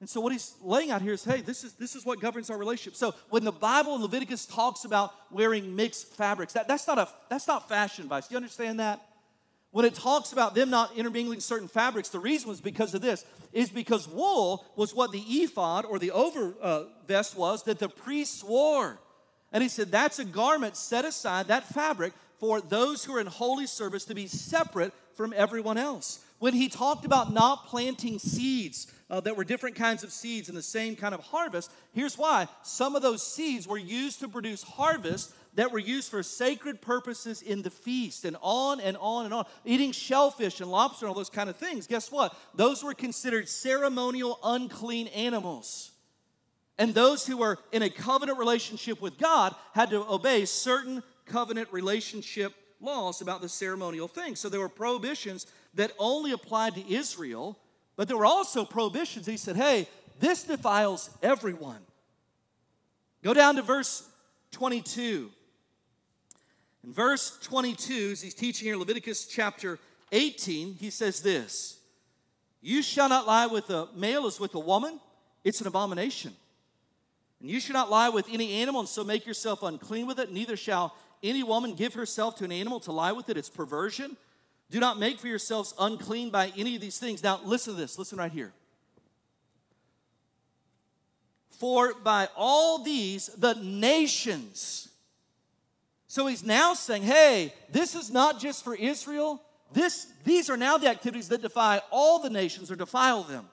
And 0.00 0.08
so 0.08 0.20
what 0.20 0.32
he's 0.32 0.54
laying 0.62 0.92
out 0.92 1.02
here 1.02 1.12
is, 1.12 1.24
hey, 1.24 1.40
this 1.40 1.64
is 1.64 1.72
this 1.74 1.96
is 1.96 2.06
what 2.06 2.20
governs 2.20 2.50
our 2.50 2.58
relationship. 2.58 2.94
So 2.94 3.14
when 3.30 3.44
the 3.44 3.52
Bible 3.52 3.96
in 3.96 4.02
Leviticus 4.02 4.46
talks 4.46 4.84
about 4.84 5.12
wearing 5.30 5.74
mixed 5.74 6.14
fabrics, 6.14 6.52
that, 6.52 6.68
that's 6.68 6.86
not 6.86 6.98
a 6.98 7.08
that's 7.28 7.48
not 7.48 7.68
fashion 7.68 8.04
advice. 8.04 8.28
Do 8.28 8.34
you 8.34 8.36
understand 8.36 8.78
that? 8.78 9.02
When 9.70 9.84
it 9.84 9.94
talks 9.94 10.32
about 10.32 10.54
them 10.54 10.70
not 10.70 10.96
intermingling 10.96 11.40
certain 11.40 11.68
fabrics, 11.68 12.08
the 12.08 12.20
reason 12.20 12.48
was 12.48 12.60
because 12.60 12.94
of 12.94 13.02
this, 13.02 13.24
is 13.52 13.68
because 13.68 14.08
wool 14.08 14.64
was 14.76 14.94
what 14.94 15.12
the 15.12 15.20
ephod 15.20 15.84
or 15.84 15.98
the 15.98 16.12
over 16.12 16.54
uh, 16.62 16.84
vest 17.06 17.36
was 17.36 17.64
that 17.64 17.78
the 17.78 17.88
priests 17.88 18.42
wore. 18.42 18.98
And 19.52 19.62
he 19.62 19.68
said 19.68 19.90
that's 19.90 20.18
a 20.18 20.24
garment 20.24 20.76
set 20.76 21.04
aside, 21.04 21.48
that 21.48 21.68
fabric, 21.68 22.12
for 22.38 22.60
those 22.60 23.04
who 23.04 23.16
are 23.16 23.20
in 23.20 23.26
holy 23.26 23.66
service 23.66 24.04
to 24.06 24.14
be 24.14 24.26
separate 24.26 24.92
from 25.14 25.34
everyone 25.36 25.76
else. 25.76 26.24
When 26.38 26.54
he 26.54 26.68
talked 26.68 27.04
about 27.04 27.32
not 27.32 27.66
planting 27.66 28.18
seeds 28.18 28.86
uh, 29.10 29.20
that 29.20 29.36
were 29.36 29.44
different 29.44 29.76
kinds 29.76 30.04
of 30.04 30.12
seeds 30.12 30.48
in 30.48 30.54
the 30.54 30.62
same 30.62 30.94
kind 30.94 31.14
of 31.14 31.20
harvest, 31.20 31.70
here's 31.92 32.16
why. 32.16 32.46
Some 32.62 32.94
of 32.94 33.02
those 33.02 33.26
seeds 33.26 33.66
were 33.66 33.78
used 33.78 34.20
to 34.20 34.28
produce 34.28 34.62
harvest 34.62 35.34
that 35.54 35.72
were 35.72 35.78
used 35.80 36.10
for 36.10 36.22
sacred 36.22 36.80
purposes 36.80 37.42
in 37.42 37.62
the 37.62 37.70
feast, 37.70 38.24
and 38.24 38.36
on 38.42 38.80
and 38.80 38.96
on 39.00 39.24
and 39.24 39.34
on. 39.34 39.44
Eating 39.64 39.90
shellfish 39.90 40.60
and 40.60 40.70
lobster 40.70 41.06
and 41.06 41.08
all 41.08 41.16
those 41.16 41.30
kind 41.30 41.50
of 41.50 41.56
things. 41.56 41.88
Guess 41.88 42.12
what? 42.12 42.36
Those 42.54 42.84
were 42.84 42.94
considered 42.94 43.48
ceremonial 43.48 44.38
unclean 44.44 45.08
animals. 45.08 45.90
And 46.78 46.94
those 46.94 47.26
who 47.26 47.38
were 47.38 47.58
in 47.72 47.82
a 47.82 47.90
covenant 47.90 48.38
relationship 48.38 49.00
with 49.00 49.18
God 49.18 49.52
had 49.74 49.90
to 49.90 50.08
obey 50.08 50.44
certain 50.44 51.02
covenant 51.26 51.72
relationship 51.72 52.52
laws 52.80 53.20
about 53.20 53.40
the 53.40 53.48
ceremonial 53.48 54.06
things. 54.06 54.38
So 54.38 54.48
there 54.48 54.60
were 54.60 54.68
prohibitions 54.68 55.48
that 55.78 55.92
only 55.96 56.32
applied 56.32 56.74
to 56.74 56.92
Israel, 56.92 57.56
but 57.94 58.08
there 58.08 58.16
were 58.16 58.26
also 58.26 58.64
prohibitions. 58.64 59.26
He 59.26 59.36
said, 59.36 59.54
hey, 59.54 59.86
this 60.18 60.42
defiles 60.42 61.08
everyone. 61.22 61.78
Go 63.22 63.32
down 63.32 63.54
to 63.56 63.62
verse 63.62 64.08
22. 64.50 65.30
In 66.82 66.92
verse 66.92 67.38
22, 67.42 68.10
as 68.12 68.20
he's 68.20 68.34
teaching 68.34 68.66
here, 68.66 68.76
Leviticus 68.76 69.26
chapter 69.26 69.78
18, 70.10 70.74
he 70.74 70.90
says 70.90 71.20
this 71.20 71.78
You 72.60 72.82
shall 72.82 73.08
not 73.08 73.28
lie 73.28 73.46
with 73.46 73.70
a 73.70 73.88
male 73.94 74.26
as 74.26 74.40
with 74.40 74.56
a 74.56 74.60
woman, 74.60 74.98
it's 75.44 75.60
an 75.60 75.68
abomination. 75.68 76.32
And 77.40 77.48
you 77.48 77.60
shall 77.60 77.74
not 77.74 77.88
lie 77.88 78.08
with 78.08 78.26
any 78.32 78.54
animal, 78.54 78.80
and 78.80 78.88
so 78.88 79.04
make 79.04 79.26
yourself 79.26 79.62
unclean 79.62 80.08
with 80.08 80.18
it, 80.18 80.32
neither 80.32 80.56
shall 80.56 80.96
any 81.22 81.44
woman 81.44 81.76
give 81.76 81.94
herself 81.94 82.34
to 82.36 82.44
an 82.44 82.50
animal 82.50 82.80
to 82.80 82.90
lie 82.90 83.12
with 83.12 83.28
it, 83.28 83.36
it's 83.36 83.48
perversion. 83.48 84.16
Do 84.70 84.80
not 84.80 84.98
make 84.98 85.18
for 85.18 85.28
yourselves 85.28 85.74
unclean 85.78 86.30
by 86.30 86.52
any 86.56 86.74
of 86.74 86.80
these 86.80 86.98
things. 86.98 87.22
Now, 87.22 87.40
listen 87.44 87.74
to 87.74 87.80
this. 87.80 87.98
Listen 87.98 88.18
right 88.18 88.32
here. 88.32 88.52
For 91.50 91.94
by 91.94 92.28
all 92.36 92.84
these, 92.84 93.28
the 93.28 93.54
nations. 93.54 94.88
So 96.06 96.26
he's 96.26 96.44
now 96.44 96.74
saying, 96.74 97.02
hey, 97.02 97.52
this 97.70 97.94
is 97.94 98.10
not 98.10 98.40
just 98.40 98.62
for 98.62 98.74
Israel. 98.74 99.42
This, 99.72 100.06
these 100.24 100.48
are 100.50 100.56
now 100.56 100.78
the 100.78 100.88
activities 100.88 101.28
that 101.28 101.42
defy 101.42 101.80
all 101.90 102.20
the 102.20 102.30
nations 102.30 102.70
or 102.70 102.76
defile 102.76 103.22
them. 103.22 103.48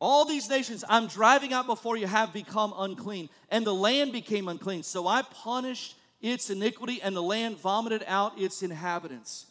All 0.00 0.24
these 0.24 0.48
nations 0.48 0.84
I'm 0.88 1.06
driving 1.06 1.52
out 1.52 1.66
before 1.66 1.96
you 1.96 2.06
have 2.06 2.32
become 2.32 2.74
unclean, 2.76 3.28
and 3.50 3.66
the 3.66 3.74
land 3.74 4.12
became 4.12 4.48
unclean. 4.48 4.82
So 4.82 5.06
I 5.06 5.22
punished 5.22 5.96
its 6.24 6.48
iniquity, 6.48 7.00
and 7.02 7.14
the 7.14 7.22
land 7.22 7.58
vomited 7.58 8.02
out 8.06 8.40
its 8.40 8.62
inhabitants. 8.62 9.46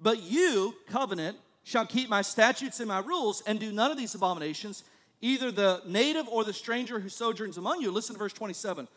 But 0.00 0.22
you, 0.22 0.74
covenant, 0.88 1.36
shall 1.62 1.84
keep 1.84 2.08
my 2.08 2.22
statutes 2.22 2.80
and 2.80 2.88
my 2.88 3.00
rules, 3.00 3.42
and 3.46 3.60
do 3.60 3.70
none 3.70 3.90
of 3.90 3.98
these 3.98 4.14
abominations, 4.14 4.82
either 5.20 5.50
the 5.50 5.82
native 5.86 6.26
or 6.28 6.42
the 6.42 6.54
stranger 6.54 6.98
who 6.98 7.10
sojourns 7.10 7.58
among 7.58 7.82
you. 7.82 7.90
Listen 7.90 8.14
to 8.14 8.18
verse 8.18 8.32
27. 8.32 8.88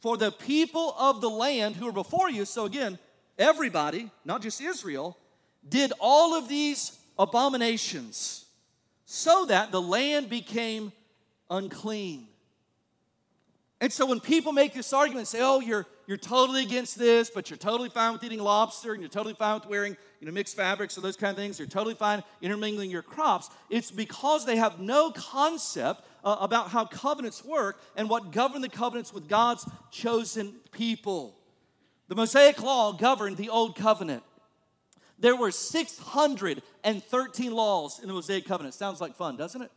For 0.00 0.16
the 0.16 0.32
people 0.32 0.94
of 0.98 1.20
the 1.20 1.28
land 1.28 1.76
who 1.76 1.86
are 1.86 1.92
before 1.92 2.30
you, 2.30 2.46
so 2.46 2.64
again, 2.64 2.98
everybody, 3.38 4.10
not 4.24 4.40
just 4.40 4.60
Israel, 4.62 5.18
did 5.68 5.92
all 6.00 6.34
of 6.34 6.48
these 6.48 6.98
abominations 7.18 8.46
so 9.04 9.44
that 9.46 9.70
the 9.70 9.82
land 9.82 10.30
became 10.30 10.92
unclean. 11.50 12.26
And 13.82 13.92
so 13.92 14.06
when 14.06 14.20
people 14.20 14.52
make 14.52 14.72
this 14.72 14.94
argument, 14.94 15.28
say, 15.28 15.40
oh, 15.42 15.60
you're, 15.60 15.86
you're 16.08 16.16
totally 16.16 16.62
against 16.62 16.98
this, 16.98 17.28
but 17.28 17.50
you're 17.50 17.58
totally 17.58 17.90
fine 17.90 18.14
with 18.14 18.24
eating 18.24 18.38
lobster 18.38 18.94
and 18.94 19.02
you're 19.02 19.10
totally 19.10 19.34
fine 19.34 19.56
with 19.56 19.66
wearing 19.66 19.94
you 20.20 20.26
know, 20.26 20.32
mixed 20.32 20.56
fabrics 20.56 20.96
or 20.96 21.02
those 21.02 21.18
kind 21.18 21.32
of 21.32 21.36
things. 21.36 21.58
You're 21.58 21.68
totally 21.68 21.94
fine 21.94 22.24
intermingling 22.40 22.90
your 22.90 23.02
crops. 23.02 23.50
It's 23.68 23.90
because 23.90 24.46
they 24.46 24.56
have 24.56 24.80
no 24.80 25.10
concept 25.10 26.06
uh, 26.24 26.38
about 26.40 26.70
how 26.70 26.86
covenants 26.86 27.44
work 27.44 27.78
and 27.94 28.08
what 28.08 28.32
govern 28.32 28.62
the 28.62 28.70
covenants 28.70 29.12
with 29.12 29.28
God's 29.28 29.68
chosen 29.90 30.54
people. 30.72 31.36
The 32.08 32.14
Mosaic 32.14 32.62
Law 32.62 32.92
governed 32.92 33.36
the 33.36 33.50
Old 33.50 33.76
Covenant. 33.76 34.22
There 35.18 35.36
were 35.36 35.50
613 35.50 37.52
laws 37.52 38.00
in 38.00 38.08
the 38.08 38.14
Mosaic 38.14 38.46
Covenant. 38.46 38.74
Sounds 38.74 39.02
like 39.02 39.14
fun, 39.14 39.36
doesn't 39.36 39.60
it? 39.60 39.70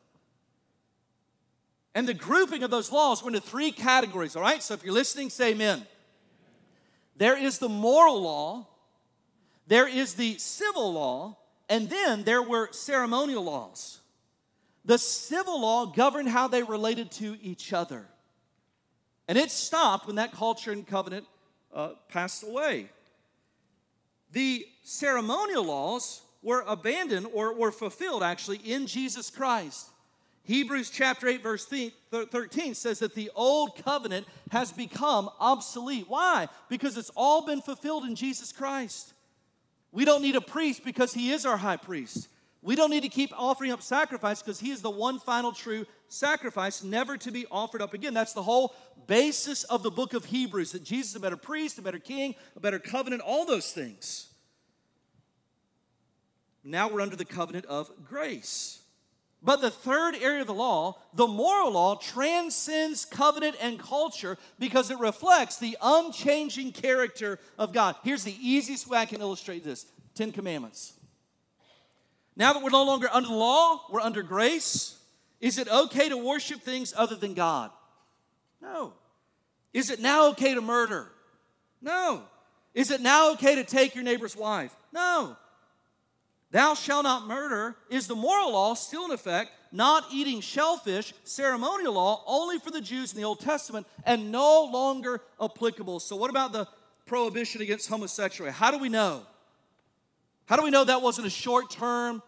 And 1.94 2.08
the 2.08 2.14
grouping 2.14 2.64
of 2.64 2.72
those 2.72 2.90
laws 2.90 3.22
were 3.22 3.28
into 3.28 3.42
three 3.42 3.74
categories, 3.74 4.38
all 4.38 4.42
right? 4.42 4.64
So 4.64 4.76
if 4.76 4.86
you're 4.86 4.94
listening, 4.94 5.30
say 5.30 5.52
amen. 5.52 5.86
There 7.16 7.38
is 7.38 7.60
the 7.60 7.70
moral 7.70 8.22
law, 8.22 8.68
there 9.68 9.88
is 9.88 10.16
the 10.16 10.38
civil 10.38 10.94
law, 10.94 11.38
and 11.70 11.90
then 11.90 12.24
there 12.24 12.42
were 12.42 12.70
ceremonial 12.72 13.44
laws. 13.44 14.00
The 14.84 14.98
civil 14.98 15.62
law 15.62 15.86
governed 15.86 16.30
how 16.30 16.48
they 16.48 16.64
related 16.64 17.12
to 17.14 17.38
each 17.42 17.72
other. 17.72 18.08
And 19.28 19.38
it 19.38 19.52
stopped 19.52 20.08
when 20.08 20.16
that 20.16 20.32
culture 20.32 20.72
and 20.72 20.86
covenant 20.86 21.26
uh, 21.74 21.92
passed 22.10 22.44
away. 22.44 22.90
The 24.32 24.66
ceremonial 24.84 25.64
laws 25.64 26.22
were 26.42 26.64
abandoned 26.68 27.28
or 27.34 27.54
were 27.54 27.72
fulfilled 27.72 28.24
actually 28.24 28.58
in 28.58 28.88
Jesus 28.88 29.30
Christ. 29.30 29.90
Hebrews 30.44 30.90
chapter 30.90 31.28
8, 31.28 31.44
verse 31.44 31.66
13 32.12 32.74
says 32.74 33.00
that 33.00 33.14
the 33.14 33.32
old 33.36 33.76
covenant 33.84 34.28
has 34.52 34.72
become 34.72 35.30
obsolete. 35.40 36.06
Why? 36.08 36.48
Because 36.68 36.98
it's 36.98 37.12
all 37.16 37.46
been 37.46 37.62
fulfilled 37.62 38.06
in 38.06 38.16
Jesus 38.16 38.52
Christ. 38.52 39.14
We 39.92 40.04
don't 40.04 40.22
need 40.22 40.36
a 40.36 40.42
priest 40.42 40.84
because 40.84 41.14
he 41.14 41.32
is 41.32 41.46
our 41.46 41.58
high 41.58 41.78
priest. 41.78 42.28
We 42.64 42.76
don't 42.76 42.92
need 42.92 43.04
to 43.04 43.10
keep 43.10 43.32
offering 43.36 43.72
up 43.72 43.82
sacrifice 43.82 44.42
because 44.42 44.60
he 44.60 44.72
is 44.72 44.82
the 44.82 44.90
one 44.90 45.20
final 45.20 45.52
true 45.52 45.86
sacrifice, 46.08 46.84
never 46.84 47.18
to 47.18 47.32
be 47.32 47.46
offered 47.50 47.82
up 47.82 47.94
again. 47.94 48.14
That's 48.14 48.34
the 48.34 48.44
whole 48.44 48.76
basis 49.08 49.64
of 49.66 49.84
the 49.84 49.92
book 49.92 50.14
of 50.14 50.26
Hebrews 50.26 50.72
that 50.74 50.84
Jesus 50.84 51.12
is 51.12 51.16
a 51.16 51.20
better 51.20 51.38
priest, 51.38 51.80
a 51.80 51.82
better 51.82 52.00
king, 52.00 52.36
a 52.56 52.60
better 52.60 52.80
covenant, 52.80 53.22
all 53.24 53.46
those 53.46 53.72
things. 53.72 54.28
Now 56.64 56.88
we're 56.88 57.02
under 57.02 57.16
the 57.16 57.26
covenant 57.26 57.66
of 57.66 57.90
grace. 58.08 58.81
But 59.44 59.62
the 59.62 59.72
third 59.72 60.16
area 60.16 60.42
of 60.42 60.48
the 60.48 60.54
law, 60.54 61.00
the 61.16 61.28
moral 61.28 61.72
law, 61.72 61.96
transcends 61.96 63.06
covenant 63.06 63.56
and 63.60 63.80
culture 63.80 64.38
because 64.60 64.92
it 64.92 65.00
reflects 65.00 65.58
the 65.58 65.78
unchanging 65.82 66.74
character 66.74 67.40
of 67.58 67.74
God. 67.74 67.96
Here's 68.04 68.24
the 68.24 68.36
easiest 68.40 68.88
way 68.88 69.00
I 69.00 69.06
can 69.06 69.22
illustrate 69.22 69.64
this 69.64 69.86
Ten 70.14 70.32
Commandments. 70.32 70.94
Now 72.36 72.54
that 72.54 72.62
we're 72.62 72.70
no 72.70 72.84
longer 72.84 73.10
under 73.12 73.30
the 73.30 73.36
law, 73.36 73.82
we're 73.90 74.00
under 74.00 74.22
grace. 74.22 74.98
Is 75.40 75.58
it 75.58 75.68
okay 75.68 76.10
to 76.10 76.18
worship 76.18 76.62
things 76.62 76.94
other 76.96 77.16
than 77.16 77.34
God? 77.34 77.72
No. 78.62 78.94
Is 79.74 79.90
it 79.90 80.00
now 80.00 80.30
okay 80.30 80.54
to 80.54 80.62
murder? 80.62 81.12
No. 81.82 82.24
Is 82.76 82.92
it 82.92 83.02
now 83.02 83.34
okay 83.34 83.56
to 83.56 83.64
take 83.64 83.96
your 83.96 84.04
neighbor's 84.04 84.36
wife? 84.36 84.76
No. 84.94 85.36
Thou 86.52 86.74
shalt 86.74 87.04
not 87.04 87.28
murder 87.28 87.78
is 87.90 88.08
the 88.08 88.16
moral 88.16 88.52
law 88.52 88.74
still 88.74 89.06
in 89.06 89.12
effect, 89.12 89.52
not 89.72 90.06
eating 90.12 90.42
shellfish, 90.42 91.14
ceremonial 91.24 91.94
law 91.94 92.24
only 92.28 92.60
for 92.60 92.72
the 92.72 92.82
Jews 92.82 93.14
in 93.14 93.18
the 93.18 93.24
Old 93.24 93.40
Testament 93.40 93.88
and 94.06 94.32
no 94.32 94.66
longer 94.66 95.22
applicable. 95.42 96.02
So, 96.02 96.18
what 96.18 96.30
about 96.30 96.52
the 96.52 96.68
prohibition 97.06 97.62
against 97.62 97.88
homosexuality? 97.88 98.54
How 98.56 98.70
do 98.70 98.78
we 98.78 98.90
know? 98.90 99.22
How 100.46 100.58
do 100.58 100.64
we 100.64 100.72
know 100.72 100.84
that 100.84 101.02
wasn't 101.02 101.28
a 101.28 101.32
short 101.32 101.72
term 101.72 102.22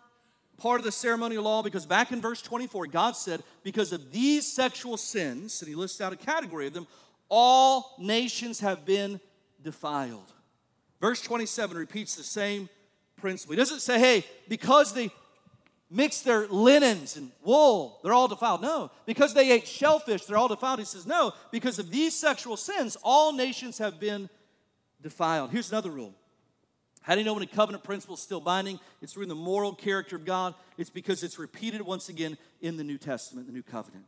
part 0.58 0.80
of 0.80 0.86
the 0.86 0.92
ceremonial 0.94 1.44
law? 1.44 1.62
Because 1.62 1.86
back 1.86 2.14
in 2.14 2.22
verse 2.22 2.42
24, 2.42 2.88
God 2.88 3.18
said, 3.18 3.44
Because 3.64 3.92
of 3.92 4.14
these 4.14 4.48
sexual 4.48 4.96
sins, 4.96 5.62
and 5.62 5.68
He 5.68 5.76
lists 5.76 6.00
out 6.00 6.14
a 6.14 6.16
category 6.16 6.68
of 6.68 6.74
them, 6.74 6.88
all 7.28 7.96
nations 8.00 8.62
have 8.62 8.86
been 8.86 9.20
defiled. 9.62 10.32
Verse 11.02 11.22
27 11.22 11.76
repeats 11.76 12.16
the 12.16 12.24
same 12.24 12.70
principle. 13.24 13.54
He 13.54 13.58
doesn't 13.58 13.80
say, 13.80 14.00
hey, 14.00 14.26
because 14.50 14.94
they 14.94 15.10
mixed 15.90 16.26
their 16.26 16.46
linens 16.48 17.16
and 17.16 17.32
wool, 17.42 18.02
they're 18.04 18.12
all 18.12 18.28
defiled. 18.28 18.62
No. 18.62 18.92
Because 19.06 19.34
they 19.34 19.50
ate 19.50 19.66
shellfish, 19.66 20.26
they're 20.26 20.36
all 20.36 20.50
defiled. 20.50 20.80
He 20.80 20.86
says, 20.86 21.08
no. 21.08 21.32
Because 21.50 21.80
of 21.80 21.90
these 21.90 22.14
sexual 22.14 22.58
sins, 22.58 22.98
all 23.02 23.32
nations 23.32 23.78
have 23.78 23.98
been 23.98 24.30
defiled. 25.02 25.52
Here's 25.52 25.72
another 25.72 25.90
rule. 25.90 26.14
How 27.02 27.14
do 27.14 27.22
you 27.22 27.26
know 27.26 27.34
when 27.34 27.44
a 27.44 27.48
covenant 27.48 27.86
principle 27.86 28.16
is 28.16 28.22
still 28.22 28.42
binding? 28.42 28.78
It's 29.02 29.14
through 29.14 29.28
the 29.28 29.36
moral 29.36 29.74
character 29.74 30.18
of 30.18 30.26
God. 30.26 30.54
It's 30.78 30.90
because 30.90 31.24
it's 31.24 31.40
repeated 31.40 31.82
once 31.82 32.10
again 32.10 32.38
in 32.60 32.76
the 32.76 32.84
New 32.84 32.98
Testament, 32.98 33.48
the 33.48 33.54
New 33.54 33.64
Covenant. 33.64 34.04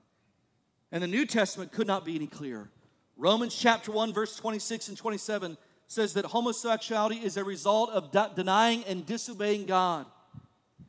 And 0.91 1.01
the 1.01 1.07
New 1.07 1.25
Testament 1.25 1.71
could 1.71 1.87
not 1.87 2.03
be 2.03 2.15
any 2.15 2.27
clearer. 2.27 2.69
Romans 3.15 3.55
chapter 3.55 3.93
1, 3.93 4.11
verse 4.11 4.35
26 4.35 4.89
and 4.89 4.97
27 4.97 5.55
says 5.87 6.13
that 6.13 6.25
homosexuality 6.25 7.17
is 7.17 7.37
a 7.37 7.43
result 7.43 7.91
of 7.91 8.11
de- 8.11 8.31
denying 8.35 8.83
and 8.85 9.05
disobeying 9.05 9.65
God. 9.65 10.05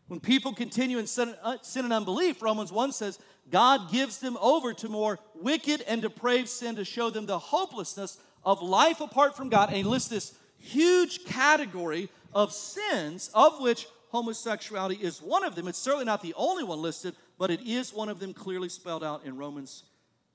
When 0.08 0.20
people 0.20 0.52
continue 0.52 0.98
in 0.98 1.06
sin, 1.06 1.34
uh, 1.42 1.56
sin 1.62 1.84
and 1.84 1.92
unbelief, 1.92 2.40
Romans 2.40 2.72
1 2.72 2.92
says, 2.92 3.18
God 3.50 3.90
gives 3.90 4.18
them 4.18 4.36
over 4.40 4.72
to 4.74 4.88
more 4.88 5.18
wicked 5.34 5.82
and 5.82 6.02
depraved 6.02 6.48
sin 6.48 6.76
to 6.76 6.84
show 6.84 7.10
them 7.10 7.26
the 7.26 7.38
hopelessness 7.38 8.18
of 8.44 8.62
life 8.62 9.00
apart 9.00 9.36
from 9.36 9.48
God. 9.48 9.68
And 9.68 9.76
he 9.76 9.82
lists 9.82 10.08
this 10.08 10.34
huge 10.58 11.24
category 11.24 12.08
of 12.32 12.52
sins, 12.52 13.30
of 13.34 13.60
which 13.60 13.86
homosexuality 14.10 14.96
is 14.96 15.20
one 15.20 15.44
of 15.44 15.54
them. 15.54 15.68
It's 15.68 15.78
certainly 15.78 16.04
not 16.04 16.22
the 16.22 16.34
only 16.36 16.64
one 16.64 16.80
listed, 16.80 17.14
but 17.38 17.50
it 17.50 17.60
is 17.62 17.92
one 17.92 18.08
of 18.08 18.18
them 18.18 18.32
clearly 18.32 18.68
spelled 18.68 19.04
out 19.04 19.24
in 19.24 19.36
Romans 19.36 19.84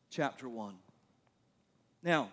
chapter 0.10 0.48
1. 0.48 0.76
Now, 2.04 2.30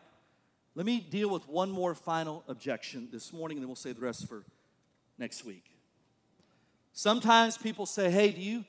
let 0.78 0.86
me 0.86 1.00
deal 1.00 1.28
with 1.28 1.48
one 1.48 1.72
more 1.72 1.92
final 1.92 2.44
objection 2.46 3.08
this 3.10 3.32
morning, 3.32 3.56
and 3.56 3.64
then 3.64 3.68
we'll 3.68 3.74
say 3.74 3.90
the 3.90 4.00
rest 4.00 4.28
for 4.28 4.44
next 5.18 5.44
week. 5.44 5.64
Sometimes 6.92 7.58
people 7.58 7.84
say, 7.84 8.12
Hey, 8.12 8.30
do 8.30 8.40
you, 8.40 8.60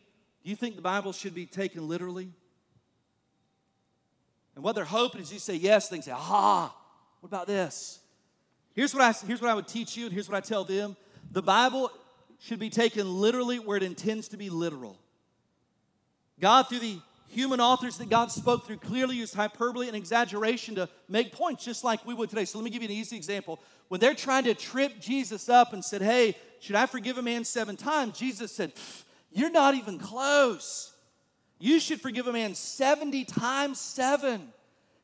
do 0.44 0.50
you 0.50 0.56
think 0.56 0.76
the 0.76 0.82
Bible 0.82 1.14
should 1.14 1.36
be 1.36 1.46
taken 1.46 1.88
literally? 1.88 2.32
And 4.56 4.64
what 4.64 4.74
they're 4.74 4.86
hoping 4.86 5.22
is 5.22 5.32
you 5.32 5.38
say 5.38 5.54
yes, 5.54 5.90
they 5.90 6.02
say, 6.02 6.12
Ah, 6.16 6.76
what 7.20 7.28
about 7.28 7.46
this? 7.46 8.00
Here's 8.74 8.96
what, 8.96 9.04
I, 9.04 9.28
here's 9.28 9.40
what 9.40 9.52
I 9.52 9.54
would 9.54 9.68
teach 9.68 9.96
you, 9.96 10.06
and 10.06 10.12
here's 10.12 10.28
what 10.28 10.36
I 10.36 10.42
tell 10.42 10.64
them. 10.64 10.98
The 11.30 11.44
Bible 11.44 11.92
should 12.40 12.58
be 12.58 12.72
taken 12.72 13.22
literally 13.22 13.60
where 13.60 13.78
it 13.78 13.84
intends 13.84 14.30
to 14.30 14.38
be 14.38 14.50
literal. 14.50 14.98
God, 16.40 16.70
through 16.70 16.80
the 16.80 16.98
human 17.30 17.62
authors 17.62 17.98
that 17.98 18.10
God 18.10 18.32
spoke 18.32 18.66
through 18.66 18.78
clearly 18.78 19.16
used 19.16 19.34
hyperbole 19.34 19.88
and 19.88 19.96
exaggeration 19.96 20.76
to 20.76 20.90
make 21.08 21.32
points, 21.32 21.64
just 21.64 21.84
like 21.84 22.06
we 22.06 22.14
would 22.14 22.30
today. 22.30 22.46
So 22.46 22.58
let 22.58 22.66
me 22.66 22.70
give 22.70 22.82
you 22.82 22.90
an 22.90 22.94
easy 22.94 23.16
example. 23.16 23.60
When 23.88 24.00
they're 24.00 24.16
trying 24.16 24.44
to 24.46 24.54
trip 24.54 25.00
Jesus 25.00 25.50
up 25.50 25.74
and 25.74 25.84
said, 25.84 26.02
Hey, 26.02 26.36
should 26.60 26.76
I 26.76 26.86
forgive 26.86 27.18
a 27.18 27.22
man 27.22 27.44
seven 27.46 27.78
times? 27.78 28.18
Jesus 28.18 28.52
said, 28.52 28.74
You're 29.32 29.52
not 29.52 29.76
even 29.76 30.00
close. 30.00 30.94
You 31.60 31.80
should 31.80 32.02
forgive 32.02 32.28
a 32.28 32.34
man 32.34 32.56
70 32.56 33.26
times 33.26 33.80
seven. 33.80 34.54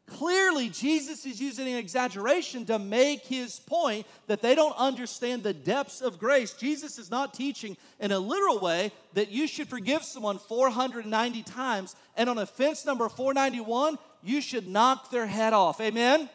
Clearly, 0.07 0.35
Jesus 0.69 1.25
is 1.25 1.39
using 1.39 1.67
an 1.67 1.75
exaggeration 1.75 2.65
to 2.65 2.79
make 2.79 3.25
his 3.25 3.59
point 3.59 4.07
that 4.27 4.41
they 4.41 4.55
don't 4.55 4.75
understand 4.77 5.43
the 5.43 5.53
depths 5.53 6.01
of 6.01 6.17
grace. 6.17 6.53
Jesus 6.53 6.97
is 6.97 7.11
not 7.11 7.33
teaching 7.33 7.77
in 7.99 8.11
a 8.11 8.19
literal 8.19 8.59
way 8.59 8.91
that 9.13 9.29
you 9.29 9.47
should 9.47 9.67
forgive 9.67 10.03
someone 10.03 10.39
490 10.39 11.43
times, 11.43 11.95
and 12.17 12.29
on 12.29 12.37
offense 12.37 12.85
number 12.85 13.09
491, 13.09 13.97
you 14.23 14.41
should 14.41 14.67
knock 14.67 15.11
their 15.11 15.27
head 15.27 15.53
off. 15.53 15.79
Amen? 15.81 16.29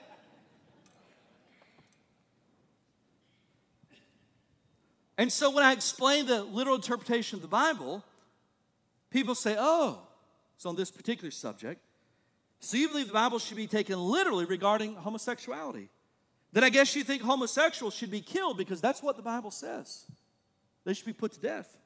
And 5.18 5.30
so 5.30 5.50
when 5.50 5.64
I 5.64 5.72
explain 5.72 6.26
the 6.26 6.42
literal 6.42 6.76
interpretation 6.76 7.36
of 7.36 7.42
the 7.42 7.48
Bible, 7.48 8.02
people 9.10 9.34
say, 9.34 9.54
oh, 9.58 9.98
so 10.56 10.70
on 10.70 10.76
this 10.76 10.90
particular 10.90 11.30
subject, 11.30 11.82
so 12.60 12.76
you 12.76 12.88
believe 12.88 13.06
the 13.06 13.14
Bible 13.14 13.38
should 13.38 13.56
be 13.56 13.66
taken 13.66 13.98
literally 13.98 14.44
regarding 14.44 14.94
homosexuality. 14.94 15.88
Then 16.52 16.62
I 16.62 16.68
guess 16.68 16.94
you 16.94 17.02
think 17.02 17.22
homosexuals 17.22 17.94
should 17.94 18.10
be 18.10 18.20
killed 18.20 18.58
because 18.58 18.80
that's 18.80 19.02
what 19.02 19.16
the 19.16 19.22
Bible 19.22 19.50
says. 19.50 20.04
They 20.84 20.92
should 20.92 21.06
be 21.06 21.14
put 21.14 21.32
to 21.32 21.40
death. 21.40 21.76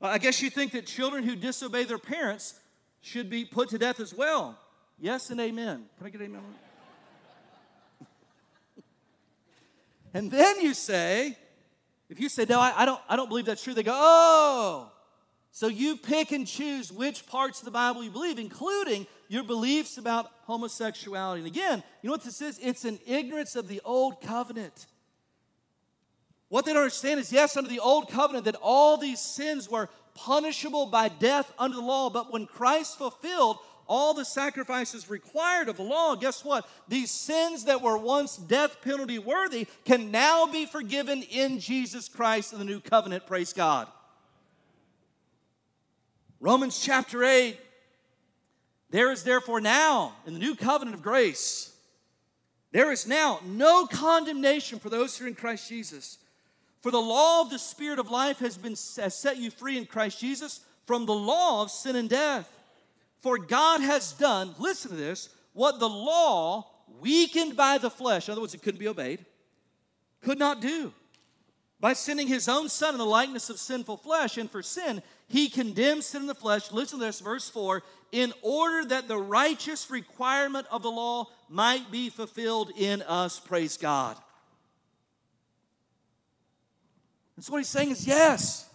I 0.00 0.18
guess 0.18 0.42
you 0.42 0.50
think 0.50 0.72
that 0.72 0.86
children 0.86 1.24
who 1.24 1.34
disobey 1.34 1.84
their 1.84 1.98
parents 1.98 2.54
should 3.00 3.30
be 3.30 3.46
put 3.46 3.70
to 3.70 3.78
death 3.78 4.00
as 4.00 4.12
well. 4.12 4.58
Yes 4.98 5.30
and 5.30 5.40
amen. 5.40 5.84
Can 5.96 6.06
I 6.06 6.10
get 6.10 6.20
amen? 6.20 6.42
and 10.14 10.30
then 10.30 10.60
you 10.60 10.74
say, 10.74 11.38
if 12.10 12.20
you 12.20 12.28
say, 12.28 12.44
no, 12.48 12.60
I, 12.60 12.82
I, 12.82 12.84
don't, 12.84 13.00
I 13.08 13.16
don't 13.16 13.28
believe 13.28 13.46
that's 13.46 13.62
true, 13.62 13.72
they 13.72 13.82
go, 13.82 13.92
oh, 13.94 14.92
So 15.56 15.68
you 15.68 15.96
pick 15.96 16.32
and 16.32 16.46
choose 16.46 16.92
which 16.92 17.24
parts 17.24 17.60
of 17.60 17.64
the 17.64 17.70
Bible 17.70 18.04
you 18.04 18.10
believe, 18.10 18.38
including 18.38 19.06
your 19.28 19.42
beliefs 19.42 19.96
about 19.96 20.30
homosexuality. 20.42 21.40
And 21.40 21.46
again, 21.46 21.82
you 22.02 22.08
know 22.08 22.12
what 22.12 22.24
this 22.24 22.42
is? 22.42 22.58
It's 22.62 22.84
an 22.84 22.98
ignorance 23.06 23.56
of 23.56 23.66
the 23.66 23.80
old 23.82 24.20
covenant. 24.20 24.84
What 26.50 26.66
they 26.66 26.74
don't 26.74 26.82
understand 26.82 27.20
is 27.20 27.32
yes, 27.32 27.56
under 27.56 27.70
the 27.70 27.80
old 27.80 28.10
covenant, 28.10 28.44
that 28.44 28.56
all 28.60 28.98
these 28.98 29.18
sins 29.18 29.66
were 29.66 29.88
punishable 30.14 30.88
by 30.88 31.08
death 31.08 31.50
under 31.58 31.76
the 31.76 31.82
law, 31.82 32.10
but 32.10 32.30
when 32.30 32.44
Christ 32.44 32.98
fulfilled 32.98 33.56
all 33.86 34.12
the 34.12 34.26
sacrifices 34.26 35.08
required 35.08 35.70
of 35.70 35.78
the 35.78 35.84
law, 35.84 36.16
guess 36.16 36.44
what? 36.44 36.68
These 36.86 37.10
sins 37.10 37.64
that 37.64 37.80
were 37.80 37.96
once 37.96 38.36
death 38.36 38.82
penalty 38.82 39.18
worthy 39.18 39.66
can 39.86 40.10
now 40.10 40.44
be 40.44 40.66
forgiven 40.66 41.22
in 41.22 41.60
Jesus 41.60 42.10
Christ 42.10 42.52
in 42.52 42.58
the 42.58 42.66
new 42.66 42.80
covenant. 42.80 43.26
Praise 43.26 43.54
God. 43.54 43.88
Romans 46.40 46.78
chapter 46.78 47.24
8 47.24 47.58
there 48.90 49.10
is 49.10 49.24
therefore 49.24 49.60
now 49.60 50.14
in 50.26 50.32
the 50.32 50.38
new 50.38 50.54
covenant 50.54 50.96
of 50.96 51.02
grace, 51.02 51.72
there 52.72 52.92
is 52.92 53.06
now 53.06 53.40
no 53.44 53.86
condemnation 53.86 54.78
for 54.78 54.90
those 54.90 55.16
who 55.16 55.24
are 55.24 55.28
in 55.28 55.34
Christ 55.34 55.68
Jesus. 55.68 56.18
For 56.82 56.90
the 56.90 57.00
law 57.00 57.40
of 57.40 57.50
the 57.50 57.58
Spirit 57.58 57.98
of 57.98 58.10
life 58.10 58.38
has 58.38 58.56
been 58.56 58.72
has 58.72 59.14
set 59.18 59.38
you 59.38 59.50
free 59.50 59.76
in 59.76 59.86
Christ 59.86 60.20
Jesus 60.20 60.60
from 60.86 61.06
the 61.06 61.14
law 61.14 61.62
of 61.62 61.70
sin 61.70 61.96
and 61.96 62.08
death. 62.08 62.48
For 63.18 63.38
God 63.38 63.80
has 63.80 64.12
done, 64.12 64.54
listen 64.58 64.92
to 64.92 64.96
this, 64.96 65.30
what 65.52 65.80
the 65.80 65.88
law, 65.88 66.66
weakened 67.00 67.56
by 67.56 67.78
the 67.78 67.90
flesh, 67.90 68.28
in 68.28 68.32
other 68.32 68.40
words, 68.40 68.54
it 68.54 68.62
couldn't 68.62 68.78
be 68.78 68.88
obeyed, 68.88 69.24
could 70.20 70.38
not 70.38 70.60
do. 70.60 70.92
By 71.80 71.94
sending 71.94 72.28
his 72.28 72.48
own 72.48 72.68
son 72.68 72.94
in 72.94 72.98
the 72.98 73.06
likeness 73.06 73.50
of 73.50 73.58
sinful 73.58 73.96
flesh, 73.96 74.38
and 74.38 74.50
for 74.50 74.62
sin, 74.62 75.02
he 75.28 75.48
condemns 75.48 76.06
sin 76.06 76.22
in 76.22 76.26
the 76.26 76.34
flesh. 76.34 76.70
Listen 76.70 76.98
to 76.98 77.04
this, 77.04 77.20
verse 77.20 77.48
4 77.48 77.82
in 78.12 78.32
order 78.42 78.88
that 78.88 79.08
the 79.08 79.18
righteous 79.18 79.90
requirement 79.90 80.66
of 80.70 80.82
the 80.82 80.90
law 80.90 81.26
might 81.48 81.90
be 81.90 82.08
fulfilled 82.08 82.70
in 82.76 83.02
us. 83.02 83.40
Praise 83.40 83.76
God. 83.76 84.16
And 87.36 87.44
so 87.44 87.52
what 87.52 87.58
he's 87.58 87.68
saying 87.68 87.90
is 87.90 88.06
yes. 88.06 88.68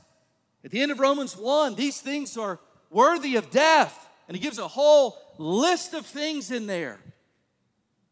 At 0.64 0.72
the 0.72 0.82
end 0.82 0.92
of 0.92 1.00
Romans 1.00 1.36
1, 1.36 1.76
these 1.76 2.00
things 2.00 2.38
are 2.38 2.60
worthy 2.90 3.36
of 3.36 3.50
death. 3.50 4.10
And 4.28 4.38
he 4.38 4.44
gives 4.44 4.60
a 4.60 4.68
whole 4.68 5.18
list 5.38 5.94
of 5.94 6.06
things 6.06 6.52
in 6.52 6.68
there. 6.68 7.00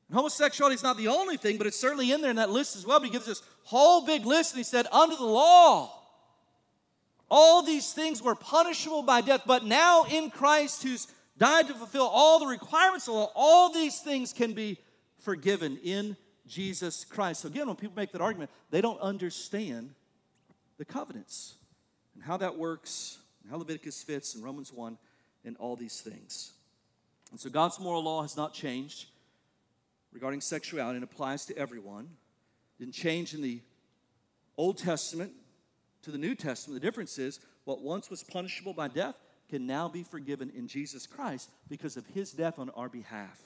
And 0.07 0.15
homosexuality 0.15 0.75
is 0.75 0.83
not 0.83 0.97
the 0.97 1.09
only 1.09 1.37
thing, 1.37 1.57
but 1.57 1.67
it's 1.67 1.79
certainly 1.79 2.11
in 2.11 2.21
there 2.21 2.31
in 2.31 2.37
that 2.37 2.49
list 2.49 2.75
as 2.75 2.85
well. 2.85 2.99
But 2.99 3.05
he 3.05 3.11
gives 3.11 3.27
this 3.27 3.43
whole 3.63 4.05
big 4.05 4.25
list, 4.25 4.53
and 4.53 4.57
he 4.57 4.63
said, 4.63 4.87
under 4.91 5.15
the 5.15 5.25
law, 5.25 5.98
all 7.29 7.61
these 7.61 7.93
things 7.93 8.21
were 8.21 8.35
punishable 8.35 9.03
by 9.03 9.21
death, 9.21 9.43
but 9.45 9.65
now 9.65 10.05
in 10.05 10.29
Christ, 10.29 10.83
who's 10.83 11.07
died 11.37 11.67
to 11.67 11.73
fulfill 11.73 12.07
all 12.07 12.39
the 12.39 12.47
requirements 12.47 13.07
of 13.07 13.13
the 13.13 13.19
law, 13.19 13.31
all 13.35 13.71
these 13.71 13.99
things 13.99 14.33
can 14.33 14.53
be 14.53 14.77
forgiven 15.19 15.77
in 15.83 16.17
Jesus 16.47 17.05
Christ. 17.05 17.41
So, 17.41 17.47
again, 17.47 17.67
when 17.67 17.75
people 17.75 17.95
make 17.95 18.11
that 18.11 18.21
argument, 18.21 18.51
they 18.71 18.81
don't 18.81 18.99
understand 18.99 19.91
the 20.77 20.85
covenants 20.85 21.55
and 22.15 22.23
how 22.23 22.37
that 22.37 22.57
works, 22.57 23.19
and 23.43 23.51
how 23.51 23.57
Leviticus 23.57 24.03
fits, 24.03 24.35
in 24.35 24.41
Romans 24.41 24.73
1, 24.73 24.97
and 25.45 25.55
all 25.57 25.75
these 25.75 26.01
things. 26.01 26.53
And 27.31 27.39
so, 27.39 27.49
God's 27.49 27.79
moral 27.79 28.03
law 28.03 28.21
has 28.23 28.35
not 28.35 28.53
changed 28.53 29.05
regarding 30.11 30.41
sexuality 30.41 30.95
and 30.95 31.03
applies 31.03 31.45
to 31.45 31.57
everyone. 31.57 32.09
It 32.79 32.83
didn't 32.83 32.95
change 32.95 33.33
in 33.33 33.41
the 33.41 33.61
Old 34.57 34.77
Testament 34.77 35.31
to 36.03 36.11
the 36.11 36.17
New 36.17 36.35
Testament. 36.35 36.81
The 36.81 36.87
difference 36.87 37.17
is 37.17 37.39
what 37.65 37.81
once 37.81 38.09
was 38.09 38.23
punishable 38.23 38.73
by 38.73 38.87
death 38.87 39.15
can 39.49 39.65
now 39.65 39.87
be 39.87 40.03
forgiven 40.03 40.51
in 40.55 40.67
Jesus 40.67 41.07
Christ 41.07 41.49
because 41.67 41.97
of 41.97 42.05
his 42.07 42.31
death 42.31 42.59
on 42.59 42.69
our 42.71 42.89
behalf. 42.89 43.41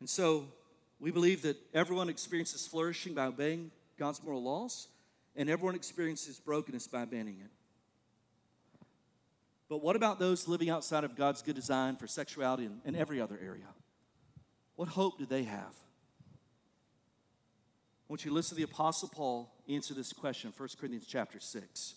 And 0.00 0.08
so 0.08 0.46
we 1.00 1.10
believe 1.10 1.42
that 1.42 1.56
everyone 1.74 2.08
experiences 2.08 2.66
flourishing 2.66 3.14
by 3.14 3.26
obeying 3.26 3.70
God's 3.98 4.22
moral 4.22 4.42
laws, 4.42 4.88
and 5.34 5.50
everyone 5.50 5.74
experiences 5.74 6.38
brokenness 6.38 6.86
by 6.86 7.02
abandoning 7.02 7.40
it. 7.40 7.50
But 9.68 9.82
what 9.82 9.96
about 9.96 10.18
those 10.18 10.48
living 10.48 10.70
outside 10.70 11.04
of 11.04 11.14
God's 11.14 11.42
good 11.42 11.56
design 11.56 11.96
for 11.96 12.06
sexuality 12.06 12.66
and, 12.66 12.80
and 12.84 12.96
every 12.96 13.20
other 13.20 13.38
area? 13.42 13.66
What 14.76 14.88
hope 14.88 15.18
do 15.18 15.26
they 15.26 15.42
have? 15.42 15.74
I 18.08 18.12
want 18.12 18.24
you 18.24 18.30
to 18.30 18.34
listen 18.34 18.56
to 18.56 18.66
the 18.66 18.72
Apostle 18.72 19.10
Paul 19.10 19.52
answer 19.68 19.92
this 19.92 20.14
question, 20.14 20.50
1 20.56 20.68
Corinthians 20.80 21.06
chapter 21.06 21.38
6. 21.38 21.94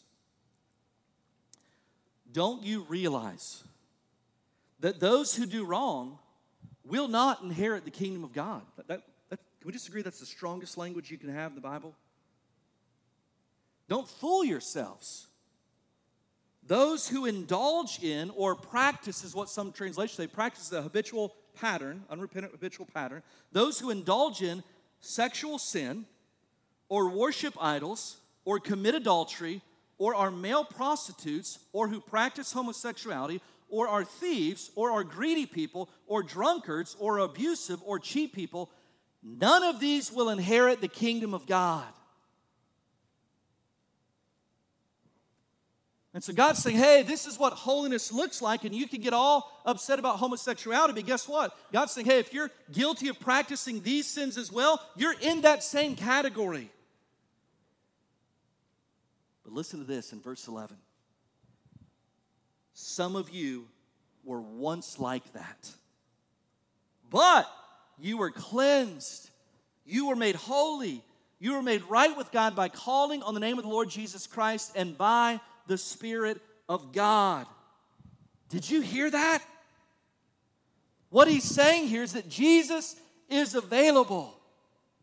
Don't 2.34 2.64
you 2.64 2.84
realize 2.90 3.64
that 4.82 5.00
those 5.00 5.34
who 5.34 5.46
do 5.46 5.64
wrong 5.64 6.20
will 6.84 7.08
not 7.08 7.42
inherit 7.44 7.86
the 7.86 7.92
kingdom 7.92 8.26
of 8.26 8.34
God? 8.34 8.62
That, 8.76 8.90
that, 8.90 9.02
that, 9.30 9.38
can 9.38 9.68
we 9.68 9.72
just 9.72 9.88
agree 9.88 10.02
that's 10.02 10.20
the 10.20 10.26
strongest 10.26 10.78
language 10.78 11.10
you 11.10 11.18
can 11.18 11.34
have 11.34 11.52
in 11.52 11.56
the 11.56 11.62
Bible? 11.62 11.96
Don't 13.88 14.08
fool 14.08 14.44
yourselves. 14.44 15.28
Those 16.68 17.08
who 17.08 17.26
indulge 17.26 18.04
in 18.04 18.32
or 18.32 18.56
practice 18.56 19.24
is 19.24 19.34
what 19.34 19.50
some 19.50 19.72
translations 19.72 20.18
say, 20.18 20.28
practice 20.28 20.68
the 20.68 20.82
habitual 20.82 21.36
pattern, 21.56 22.04
unrepentant 22.10 22.52
habitual 22.52 22.86
pattern. 22.94 23.24
Those 23.54 23.80
who 23.80 23.92
indulge 23.92 24.42
in 24.42 24.62
sexual 25.02 25.60
sin 25.60 26.06
or 26.88 27.10
worship 27.10 27.56
idols 27.60 28.18
or 28.46 28.60
commit 28.60 28.96
adultery 28.96 29.62
or 29.98 30.16
are 30.16 30.32
male 30.32 30.64
prostitutes 30.64 31.60
or 31.74 31.88
who 31.88 32.00
practice 32.00 32.54
homosexuality 32.54 33.42
or 33.70 33.88
are 33.88 34.04
thieves 34.04 34.72
or 34.76 34.92
are 34.92 35.04
greedy 35.04 35.46
people 35.46 35.90
or 36.08 36.24
drunkards 36.24 36.96
or 37.00 37.20
abusive 37.20 37.80
or 37.86 38.00
cheap 38.00 38.34
people, 38.34 38.70
none 39.24 39.64
of 39.64 39.80
these 39.80 40.12
will 40.12 40.30
inherit 40.30 40.82
the 40.82 40.88
kingdom 40.88 41.34
of 41.34 41.46
God. 41.46 41.88
And 46.14 46.22
so 46.22 46.34
God's 46.34 46.62
saying, 46.62 46.76
hey, 46.76 47.04
this 47.04 47.26
is 47.26 47.40
what 47.40 47.54
holiness 47.54 48.12
looks 48.12 48.42
like, 48.42 48.66
and 48.66 48.76
you 48.76 48.86
can 48.86 49.00
get 49.00 49.14
all 49.14 49.62
upset 49.66 49.98
about 49.98 50.18
homosexuality, 50.18 50.94
but 50.94 51.06
guess 51.06 51.28
what? 51.28 51.58
God's 51.72 51.94
saying, 51.94 52.06
hey, 52.06 52.20
if 52.20 52.34
you're 52.34 52.52
guilty 52.72 53.08
of 53.08 53.18
practicing 53.20 53.82
these 53.82 54.08
sins 54.08 54.38
as 54.38 54.52
well, 54.52 54.82
you're 54.98 55.16
in 55.22 55.42
that 55.42 55.64
same 55.64 55.96
category. 55.96 56.70
But 59.46 59.54
listen 59.54 59.80
to 59.80 59.86
this 59.86 60.12
in 60.12 60.20
verse 60.20 60.48
11. 60.50 60.76
Some 62.74 63.16
of 63.16 63.30
you 63.30 63.68
were 64.26 64.42
once 64.42 65.00
like 65.00 65.32
that, 65.34 65.70
but 67.10 67.50
you 67.98 68.18
were 68.18 68.32
cleansed, 68.32 69.30
you 69.86 70.08
were 70.08 70.16
made 70.18 70.36
holy, 70.36 71.04
you 71.40 71.54
were 71.54 71.62
made 71.62 71.84
right 71.90 72.16
with 72.18 72.32
God 72.32 72.54
by 72.54 72.68
calling 72.68 73.24
on 73.24 73.34
the 73.34 73.40
name 73.40 73.58
of 73.58 73.64
the 73.64 73.70
Lord 73.70 73.90
Jesus 73.90 74.28
Christ 74.28 74.74
and 74.76 74.98
by 74.98 75.40
the 75.68 75.78
Spirit 75.78 76.42
of 76.68 76.92
God. 76.92 77.46
Did 78.50 78.70
you 78.70 78.82
hear 78.82 79.10
that? 79.10 79.44
What 81.10 81.28
he's 81.28 81.44
saying 81.44 81.88
here 81.88 82.04
is 82.04 82.14
that 82.14 82.30
Jesus 82.30 82.96
is 83.30 83.56
available 83.56 84.38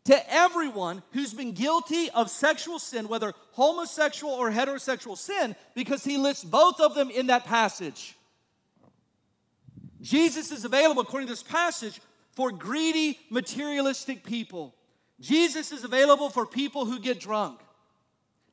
to 0.05 0.33
everyone 0.33 1.03
who's 1.11 1.33
been 1.33 1.51
guilty 1.51 2.09
of 2.11 2.29
sexual 2.29 2.79
sin, 2.79 3.07
whether 3.07 3.33
homosexual 3.51 4.33
or 4.33 4.49
heterosexual 4.49 5.17
sin, 5.17 5.55
because 5.75 6.03
he 6.03 6.17
lists 6.17 6.43
both 6.43 6.79
of 6.79 6.95
them 6.95 7.09
in 7.11 7.27
that 7.27 7.45
passage. 7.45 8.15
Jesus 10.01 10.51
is 10.51 10.65
available, 10.65 11.01
according 11.01 11.27
to 11.27 11.33
this 11.33 11.43
passage, 11.43 11.99
for 12.31 12.51
greedy, 12.51 13.19
materialistic 13.29 14.23
people. 14.23 14.73
Jesus 15.19 15.71
is 15.71 15.83
available 15.83 16.29
for 16.29 16.45
people 16.45 16.85
who 16.85 16.99
get 16.99 17.19
drunk. 17.19 17.59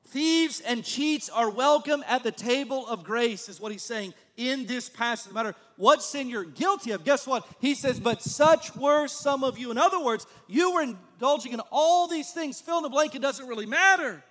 Thieves 0.07 0.61
and 0.61 0.85
cheats 0.85 1.29
are 1.29 1.51
welcome 1.51 2.05
at 2.07 2.23
the 2.23 2.31
table 2.31 2.87
of 2.87 3.03
grace, 3.03 3.49
is 3.49 3.61
what 3.61 3.73
he's 3.73 3.83
saying 3.83 4.15
in 4.37 4.67
this 4.67 4.89
passage. 4.89 5.33
No 5.33 5.35
matter 5.35 5.57
what 5.77 6.01
sin 6.01 6.29
you're 6.29 6.45
guilty 6.45 6.93
of, 6.93 7.05
guess 7.05 7.27
what? 7.27 7.47
He 7.61 7.75
says, 7.75 7.99
But 7.99 8.23
such 8.23 8.77
were 8.77 9.09
some 9.09 9.43
of 9.43 9.59
you. 9.59 9.73
In 9.73 9.79
other 9.79 10.03
words, 10.03 10.27
you 10.47 10.73
were 10.73 10.83
indulging 10.83 11.53
in 11.53 11.61
all 11.73 12.07
these 12.07 12.31
things. 12.31 12.61
Fill 12.61 12.79
in 12.79 12.83
the 12.85 12.89
blank, 12.89 13.17
it 13.17 13.23
doesn't 13.23 13.49
really 13.49 13.67
matter. 13.67 14.23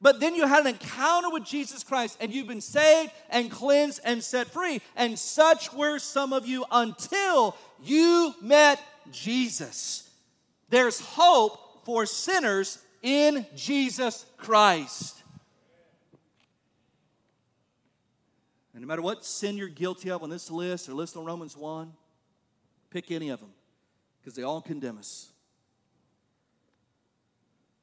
But 0.00 0.18
then 0.18 0.34
you 0.34 0.48
had 0.48 0.62
an 0.62 0.66
encounter 0.68 1.30
with 1.30 1.44
Jesus 1.44 1.84
Christ 1.84 2.16
and 2.20 2.32
you've 2.32 2.48
been 2.48 2.60
saved 2.60 3.12
and 3.30 3.50
cleansed 3.50 4.00
and 4.04 4.22
set 4.22 4.48
free. 4.48 4.80
And 4.96 5.16
such 5.16 5.72
were 5.72 6.00
some 6.00 6.32
of 6.32 6.44
you 6.44 6.64
until 6.72 7.56
you 7.84 8.34
met 8.42 8.82
Jesus. 9.12 10.10
There's 10.70 11.00
hope 11.00 11.84
for 11.84 12.04
sinners 12.06 12.78
in 13.02 13.44
Jesus 13.56 14.24
Christ. 14.36 15.22
And 18.72 18.80
no 18.82 18.86
matter 18.86 19.02
what 19.02 19.24
sin 19.24 19.56
you're 19.56 19.68
guilty 19.68 20.10
of 20.10 20.22
on 20.22 20.30
this 20.30 20.50
list 20.50 20.88
or 20.88 20.94
list 20.94 21.16
on 21.16 21.24
Romans 21.24 21.56
1, 21.56 21.92
pick 22.90 23.10
any 23.10 23.28
of 23.28 23.40
them 23.40 23.50
because 24.20 24.34
they 24.34 24.42
all 24.42 24.60
condemn 24.60 24.98
us. 24.98 25.30